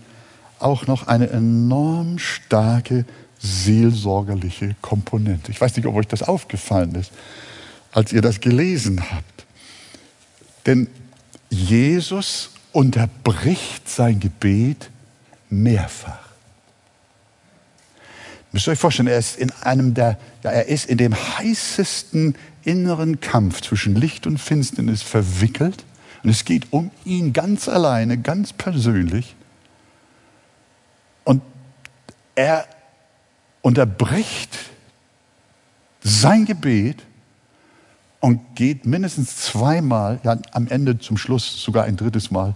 auch 0.59 0.87
noch 0.87 1.07
eine 1.07 1.31
enorm 1.31 2.19
starke 2.19 3.05
seelsorgerliche 3.39 4.75
Komponente. 4.81 5.53
Ich 5.53 5.61
weiß 5.61 5.77
nicht, 5.77 5.87
ob 5.87 5.95
euch 5.95 6.09
das 6.09 6.23
aufgefallen 6.23 6.95
ist 6.97 7.13
als 7.93 8.13
ihr 8.13 8.23
das 8.23 8.41
gelesen 8.41 9.11
habt. 9.11 9.47
Denn 10.67 10.89
Jesus 11.51 12.51
unterbricht 12.73 13.89
sein 13.89 14.21
Gebet 14.21 14.91
mehrfach. 15.49 16.29
Müsst 18.53 18.67
ihr 18.67 18.73
euch 18.73 18.79
vorstellen, 18.79 19.09
er 19.09 19.19
ist 19.19 19.39
in 19.39 19.51
einem 19.63 19.95
der, 19.95 20.19
ja, 20.43 20.51
er 20.51 20.67
ist 20.67 20.87
in 20.87 20.99
dem 20.99 21.15
heißesten 21.15 22.35
inneren 22.65 23.21
Kampf 23.21 23.61
zwischen 23.61 23.95
Licht 23.95 24.27
und 24.27 24.39
Finsternis 24.39 25.03
verwickelt. 25.03 25.85
Und 26.23 26.31
es 26.31 26.45
geht 26.45 26.73
um 26.73 26.91
ihn 27.05 27.33
ganz 27.33 27.69
alleine, 27.69 28.19
ganz 28.19 28.53
persönlich. 28.53 29.35
Und 31.25 31.43
er 32.35 32.67
unterbricht 33.63 34.57
sein 36.03 36.45
Gebet 36.45 37.03
und 38.21 38.57
geht 38.57 38.85
mindestens 38.87 39.37
zweimal, 39.37 40.21
ja 40.25 40.37
am 40.53 40.67
Ende 40.69 40.99
zum 40.99 41.17
Schluss 41.17 41.63
sogar 41.63 41.85
ein 41.85 41.97
drittes 41.97 42.31
Mal, 42.31 42.55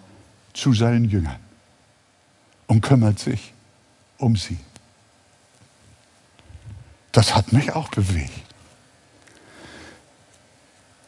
zu 0.53 0.73
seinen 0.73 1.05
Jüngern 1.05 1.39
und 2.67 2.81
kümmert 2.81 3.19
sich 3.19 3.53
um 4.19 4.37
sie. 4.37 4.59
Das 7.13 7.35
hat 7.35 7.53
mich 7.53 7.73
auch 7.73 7.89
bewegt. 7.89 8.33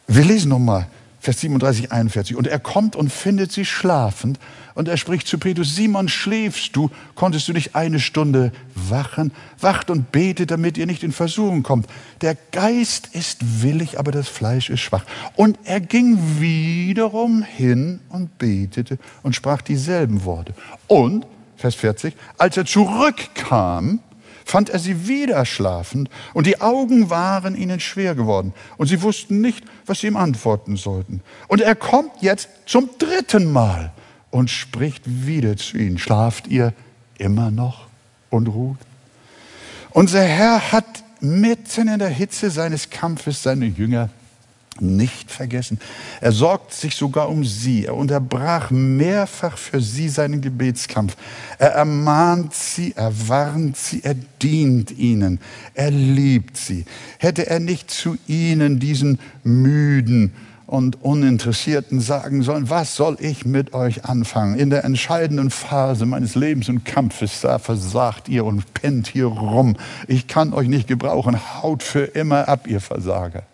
Wir 0.07 0.25
lesen 0.25 0.51
nochmal 0.51 0.87
Vers 1.25 1.41
37, 1.41 1.91
41. 1.91 2.37
Und 2.37 2.47
er 2.47 2.59
kommt 2.59 2.97
und 2.97 3.11
findet 3.11 3.51
sie 3.51 3.65
schlafend. 3.65 4.39
Und 4.75 4.89
er 4.89 4.99
spricht 4.99 5.27
zu 5.27 5.39
Petrus, 5.39 5.75
Simon, 5.75 6.11
schläfst 6.11 6.77
du? 6.77 6.91
Konntest 7.15 7.49
du 7.49 7.55
nicht 7.55 7.75
eine 7.75 7.99
Stunde 7.99 8.53
wachen? 8.75 9.33
Wacht 9.59 9.89
und 9.89 10.13
betet, 10.13 10.51
damit 10.51 10.77
ihr 10.77 10.85
nicht 10.85 11.03
in 11.03 11.13
Versuchung 11.13 11.63
kommt. 11.63 11.87
Der 12.21 12.37
Geist 12.53 13.09
ist 13.15 13.63
willig, 13.63 13.99
aber 13.99 14.13
das 14.13 14.29
Fleisch 14.29 14.69
ist 14.69 14.81
schwach. 14.81 15.07
Und 15.35 15.59
er 15.65 15.81
ging 15.81 16.19
wiederum 16.41 17.43
hin 17.43 18.01
und 18.11 18.37
betete 18.37 18.99
und 19.23 19.35
sprach 19.35 19.63
dieselben 19.63 20.27
Worte. 20.27 20.53
Und, 20.89 21.25
Vers 21.57 21.75
40, 21.77 22.15
als 22.37 22.59
er 22.59 22.67
zurückkam, 22.67 24.01
fand 24.45 24.71
er 24.71 24.79
sie 24.79 25.09
wieder 25.09 25.45
schlafend 25.47 26.11
und 26.33 26.47
die 26.47 26.61
Augen 26.61 27.11
waren 27.11 27.57
ihnen 27.57 27.81
schwer 27.81 28.15
geworden 28.15 28.53
und 28.77 28.87
sie 28.87 29.03
wussten 29.03 29.41
nicht, 29.41 29.65
was 29.87 30.01
sie 30.01 30.07
ihm 30.07 30.17
antworten 30.17 30.77
sollten. 30.77 31.23
Und 31.49 31.61
er 31.61 31.75
kommt 31.75 32.13
jetzt 32.21 32.49
zum 32.67 32.91
dritten 32.99 33.51
Mal 33.51 33.93
und 34.31 34.51
spricht 34.51 35.03
wieder 35.07 35.57
zu 35.57 35.79
ihnen. 35.79 35.99
Schlaft 35.99 36.47
ihr 36.49 36.73
immer 37.19 37.51
noch 37.51 37.87
und 38.31 38.49
ruht? 38.49 38.79
Unser 39.91 40.23
Herr 40.23 40.73
hat 40.73 41.05
mitten 41.21 41.89
in 41.89 41.99
der 41.99 42.09
Hitze 42.09 42.51
seines 42.51 42.91
Kampfes 42.91 43.43
seine 43.43 43.67
Jünger 43.67 44.11
nicht 44.81 45.31
vergessen. 45.31 45.79
Er 46.21 46.33
sorgt 46.33 46.73
sich 46.73 46.95
sogar 46.95 47.29
um 47.29 47.45
sie. 47.45 47.87
Er 47.87 47.95
unterbrach 47.95 48.71
mehrfach 48.71 49.57
für 49.57 49.81
sie 49.81 50.09
seinen 50.09 50.41
Gebetskampf. 50.41 51.17
Er 51.59 51.73
ermahnt 51.73 52.55
sie, 52.55 52.93
er 52.97 53.13
warnt 53.29 53.77
sie, 53.77 54.03
er 54.03 54.17
dient 54.43 54.91
ihnen, 54.91 55.41
er 55.75 55.91
liebt 55.91 56.57
sie. 56.57 56.85
Hätte 57.19 57.47
er 57.47 57.61
nicht 57.61 57.91
zu 57.91 58.17
ihnen, 58.27 58.79
diesen 58.79 59.19
müden 59.43 60.33
und 60.67 61.03
Uninteressierten, 61.03 62.01
sagen 62.01 62.43
sollen, 62.43 62.71
was 62.71 62.97
soll 62.97 63.17
ich 63.21 63.45
mit 63.45 63.75
euch 63.75 64.05
anfangen? 64.05 64.59
In 64.59 64.71
der 64.71 64.85
entscheidenden 64.85 65.51
Phase 65.51 66.07
meines 66.07 66.35
Lebens 66.35 66.69
und 66.69 66.85
Kampfes, 66.85 67.43
da 67.43 67.59
versagt 67.59 68.29
ihr 68.29 68.45
und 68.45 68.75
pennt 68.75 69.09
hier 69.09 69.27
rum. 69.27 69.77
Ich 70.09 70.27
kann 70.27 70.53
euch 70.53 70.69
nicht 70.69 70.89
gebrauchen. 70.89 71.39
Haut 71.63 71.83
für 71.83 72.05
immer 72.05 72.49
ab, 72.49 72.67
ihr 72.67 72.81
Versager. 72.81 73.45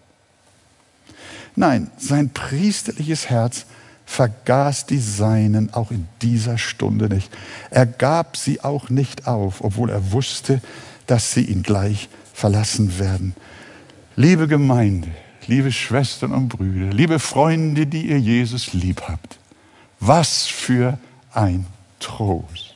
Nein, 1.56 1.90
sein 1.98 2.30
priesterliches 2.30 3.28
Herz 3.28 3.66
vergaß 4.06 4.86
die 4.86 4.98
Seinen 4.98 5.72
auch 5.72 5.90
in 5.90 6.08
dieser 6.20 6.58
Stunde 6.58 7.08
nicht. 7.08 7.30
Er 7.70 7.86
gab 7.86 8.36
sie 8.36 8.62
auch 8.62 8.90
nicht 8.90 9.26
auf, 9.26 9.62
obwohl 9.62 9.90
er 9.90 10.12
wusste, 10.12 10.60
dass 11.06 11.32
sie 11.32 11.44
ihn 11.44 11.62
gleich 11.62 12.08
verlassen 12.34 12.98
werden. 12.98 13.34
Liebe 14.16 14.48
Gemeinde, 14.48 15.08
liebe 15.46 15.70
Schwestern 15.70 16.32
und 16.32 16.48
Brüder, 16.48 16.92
liebe 16.92 17.18
Freunde, 17.18 17.86
die 17.86 18.08
ihr 18.08 18.18
Jesus 18.18 18.72
lieb 18.72 19.02
habt, 19.08 19.38
was 20.00 20.46
für 20.46 20.98
ein 21.32 21.66
Trost. 22.00 22.74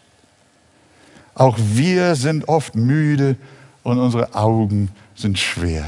Auch 1.35 1.59
wir 1.59 2.15
sind 2.15 2.49
oft 2.49 2.77
müde 2.77 3.37
und 3.83 3.99
unsere 3.99 4.35
Augen 4.35 4.91
sind 5.17 5.39
schwer. 5.39 5.85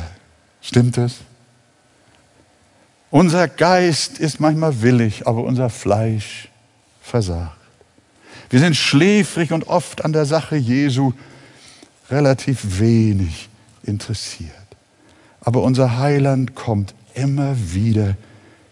Stimmt 0.61 0.99
es? 0.99 1.19
Unser 3.11 3.49
Geist 3.49 4.19
ist 4.19 4.41
manchmal 4.41 4.83
willig, 4.83 5.27
aber 5.27 5.45
unser 5.45 5.71
Fleisch 5.71 6.49
versagt. 7.01 7.53
Wir 8.51 8.61
sind 8.61 8.77
schläfrig 8.77 9.53
und 9.53 9.69
oft 9.69 10.05
an 10.05 10.13
der 10.13 10.27
Sache 10.27 10.57
Jesu 10.57 11.13
relativ 12.11 12.79
wenig 12.81 13.49
interessiert. 13.85 14.51
Aber 15.41 15.63
unser 15.63 15.99
Heiland 15.99 16.55
kommt 16.55 16.95
immer 17.15 17.57
wieder 17.73 18.17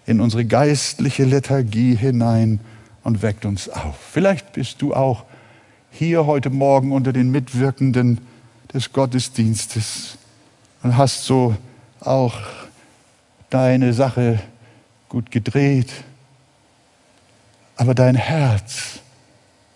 in 0.07 0.20
unsere 0.20 0.45
geistliche 0.45 1.24
Lethargie 1.24 1.97
hinein 1.97 2.61
und 3.05 3.22
weckt 3.22 3.45
uns 3.45 3.68
auf. 3.68 3.97
Vielleicht 4.12 4.53
bist 4.53 4.82
du 4.82 4.95
auch 4.95 5.24
hier 5.91 6.26
heute 6.26 6.51
Morgen 6.51 6.93
unter 6.93 7.12
den 7.12 7.30
Mitwirkenden 7.30 8.18
des 8.72 8.93
Gottesdienstes 8.93 10.18
und 10.82 10.97
hast 10.97 11.24
so 11.24 11.57
auch 12.01 12.37
deine 13.55 13.93
Sache 13.93 14.41
gut 15.09 15.31
gedreht, 15.31 15.93
aber 17.77 17.95
dein 17.95 18.17
Herz 18.17 18.99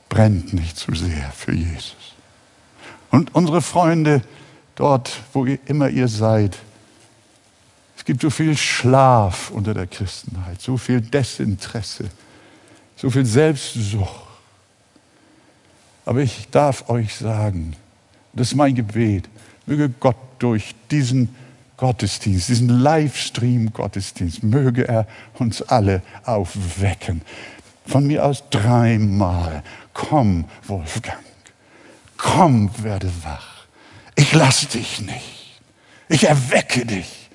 brennt 0.08 0.52
nicht 0.52 0.76
zu 0.76 0.96
sehr 0.96 1.30
für 1.30 1.52
Jesus. 1.52 2.14
Und 3.12 3.36
unsere 3.36 3.62
Freunde 3.62 4.22
dort, 4.74 5.20
wo 5.32 5.46
ihr 5.46 5.60
immer 5.66 5.88
ihr 5.88 6.08
seid, 6.08 6.58
es 7.96 8.04
gibt 8.04 8.20
so 8.20 8.30
viel 8.30 8.56
Schlaf 8.56 9.50
unter 9.50 9.74
der 9.74 9.86
Christenheit, 9.86 10.60
so 10.60 10.76
viel 10.76 11.00
Desinteresse, 11.00 12.10
so 12.96 13.10
viel 13.10 13.26
Selbstsucht. 13.26 14.26
Aber 16.04 16.20
ich 16.20 16.48
darf 16.50 16.88
euch 16.88 17.14
sagen, 17.14 17.76
das 18.32 18.48
ist 18.48 18.54
mein 18.56 18.74
Gebet, 18.74 19.28
möge 19.66 19.88
Gott 19.88 20.16
durch 20.40 20.74
diesen 20.90 21.32
Gottesdienst, 21.78 22.48
diesen 22.48 22.68
Livestream-Gottesdienst, 22.68 24.42
möge 24.42 24.86
er 24.86 25.06
uns 25.38 25.62
alle 25.62 26.02
aufwecken. 26.24 27.22
Von 27.86 28.06
mir 28.06 28.24
aus 28.26 28.44
dreimal. 28.50 29.62
Komm, 29.94 30.44
Wolfgang. 30.66 31.24
Komm, 32.18 32.70
werde 32.82 33.10
wach. 33.22 33.66
Ich 34.16 34.34
lasse 34.34 34.66
dich 34.66 35.00
nicht. 35.00 35.60
Ich 36.08 36.24
erwecke 36.24 36.84
dich. 36.84 37.30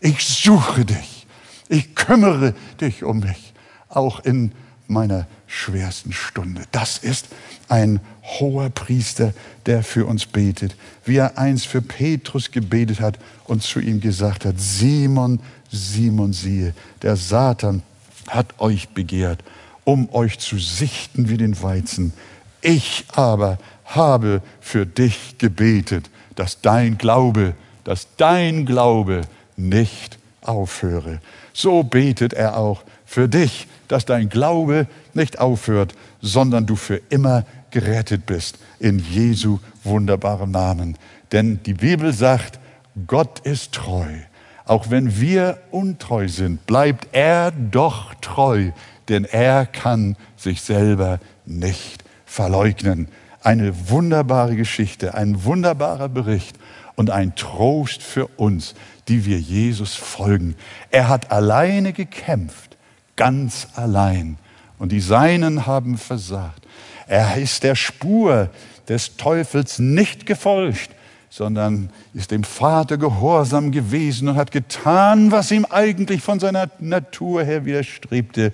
Ich 0.00 0.26
suche 0.26 0.84
dich. 0.84 1.26
Ich 1.68 1.94
kümmere 1.94 2.54
dich 2.80 3.04
um 3.04 3.20
mich. 3.20 3.52
Auch 3.88 4.20
in 4.20 4.52
meiner 4.92 5.26
schwersten 5.46 6.12
Stunde. 6.12 6.62
Das 6.70 6.98
ist 6.98 7.28
ein 7.68 8.00
hoher 8.22 8.70
Priester, 8.70 9.32
der 9.66 9.82
für 9.82 10.06
uns 10.06 10.26
betet, 10.26 10.76
wie 11.04 11.16
er 11.16 11.38
einst 11.38 11.66
für 11.66 11.82
Petrus 11.82 12.50
gebetet 12.50 13.00
hat 13.00 13.18
und 13.44 13.62
zu 13.62 13.80
ihm 13.80 14.00
gesagt 14.00 14.44
hat, 14.44 14.54
Simon, 14.58 15.40
Simon, 15.70 16.32
siehe, 16.32 16.74
der 17.02 17.16
Satan 17.16 17.82
hat 18.28 18.60
euch 18.60 18.90
begehrt, 18.90 19.42
um 19.84 20.12
euch 20.12 20.38
zu 20.38 20.58
sichten 20.58 21.28
wie 21.28 21.36
den 21.36 21.60
Weizen. 21.62 22.12
Ich 22.60 23.04
aber 23.12 23.58
habe 23.84 24.42
für 24.60 24.86
dich 24.86 25.38
gebetet, 25.38 26.08
dass 26.36 26.60
dein 26.60 26.98
Glaube, 26.98 27.54
dass 27.84 28.06
dein 28.16 28.64
Glaube 28.64 29.22
nicht 29.56 30.18
aufhöre. 30.40 31.20
So 31.52 31.82
betet 31.82 32.32
er 32.32 32.56
auch 32.56 32.82
für 33.04 33.28
dich, 33.28 33.66
dass 33.92 34.06
dein 34.06 34.30
Glaube 34.30 34.86
nicht 35.12 35.38
aufhört, 35.38 35.94
sondern 36.22 36.64
du 36.64 36.76
für 36.76 37.02
immer 37.10 37.44
gerettet 37.70 38.24
bist 38.24 38.58
in 38.78 38.98
Jesu 38.98 39.58
wunderbarem 39.84 40.50
Namen. 40.50 40.96
Denn 41.30 41.60
die 41.64 41.74
Bibel 41.74 42.14
sagt, 42.14 42.58
Gott 43.06 43.40
ist 43.40 43.72
treu. 43.72 44.08
Auch 44.64 44.88
wenn 44.88 45.20
wir 45.20 45.58
untreu 45.70 46.28
sind, 46.28 46.64
bleibt 46.64 47.08
er 47.12 47.50
doch 47.50 48.14
treu, 48.22 48.70
denn 49.10 49.26
er 49.26 49.66
kann 49.66 50.16
sich 50.38 50.62
selber 50.62 51.20
nicht 51.44 52.02
verleugnen. 52.24 53.08
Eine 53.42 53.90
wunderbare 53.90 54.56
Geschichte, 54.56 55.14
ein 55.14 55.44
wunderbarer 55.44 56.08
Bericht 56.08 56.56
und 56.94 57.10
ein 57.10 57.34
Trost 57.34 58.02
für 58.02 58.26
uns, 58.38 58.74
die 59.08 59.26
wir 59.26 59.38
Jesus 59.38 59.94
folgen. 59.94 60.54
Er 60.90 61.10
hat 61.10 61.30
alleine 61.30 61.92
gekämpft 61.92 62.71
ganz 63.16 63.68
allein. 63.74 64.38
Und 64.78 64.92
die 64.92 65.00
Seinen 65.00 65.66
haben 65.66 65.96
versagt. 65.98 66.66
Er 67.06 67.36
ist 67.36 67.62
der 67.62 67.74
Spur 67.74 68.50
des 68.88 69.16
Teufels 69.16 69.78
nicht 69.78 70.26
gefolgt, 70.26 70.90
sondern 71.30 71.90
ist 72.14 72.30
dem 72.30 72.44
Vater 72.44 72.98
gehorsam 72.98 73.70
gewesen 73.70 74.28
und 74.28 74.36
hat 74.36 74.50
getan, 74.50 75.30
was 75.30 75.50
ihm 75.50 75.64
eigentlich 75.64 76.22
von 76.22 76.40
seiner 76.40 76.68
Natur 76.78 77.44
her 77.44 77.64
widerstrebte. 77.64 78.52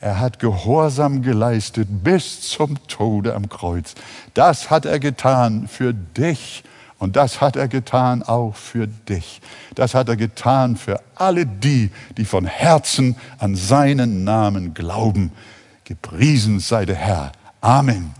Er 0.00 0.20
hat 0.20 0.38
Gehorsam 0.38 1.22
geleistet 1.22 1.88
bis 1.90 2.42
zum 2.42 2.76
Tode 2.88 3.34
am 3.34 3.48
Kreuz. 3.48 3.94
Das 4.34 4.70
hat 4.70 4.84
er 4.84 5.00
getan 5.00 5.66
für 5.66 5.94
dich 5.94 6.62
und 6.98 7.16
das 7.16 7.40
hat 7.40 7.56
er 7.56 7.68
getan 7.68 8.22
auch 8.22 8.54
für 8.54 8.86
dich. 8.86 9.40
Das 9.74 9.94
hat 9.94 10.08
er 10.08 10.16
getan 10.16 10.76
für 10.76 11.00
alle 11.14 11.46
die, 11.46 11.90
die 12.16 12.24
von 12.24 12.46
Herzen 12.46 13.16
an 13.38 13.56
seinen 13.56 14.24
Namen 14.24 14.74
glauben. 14.74 15.32
Gepriesen 15.84 16.60
sei 16.60 16.86
der 16.86 16.96
Herr. 16.96 17.32
Amen. 17.60 18.14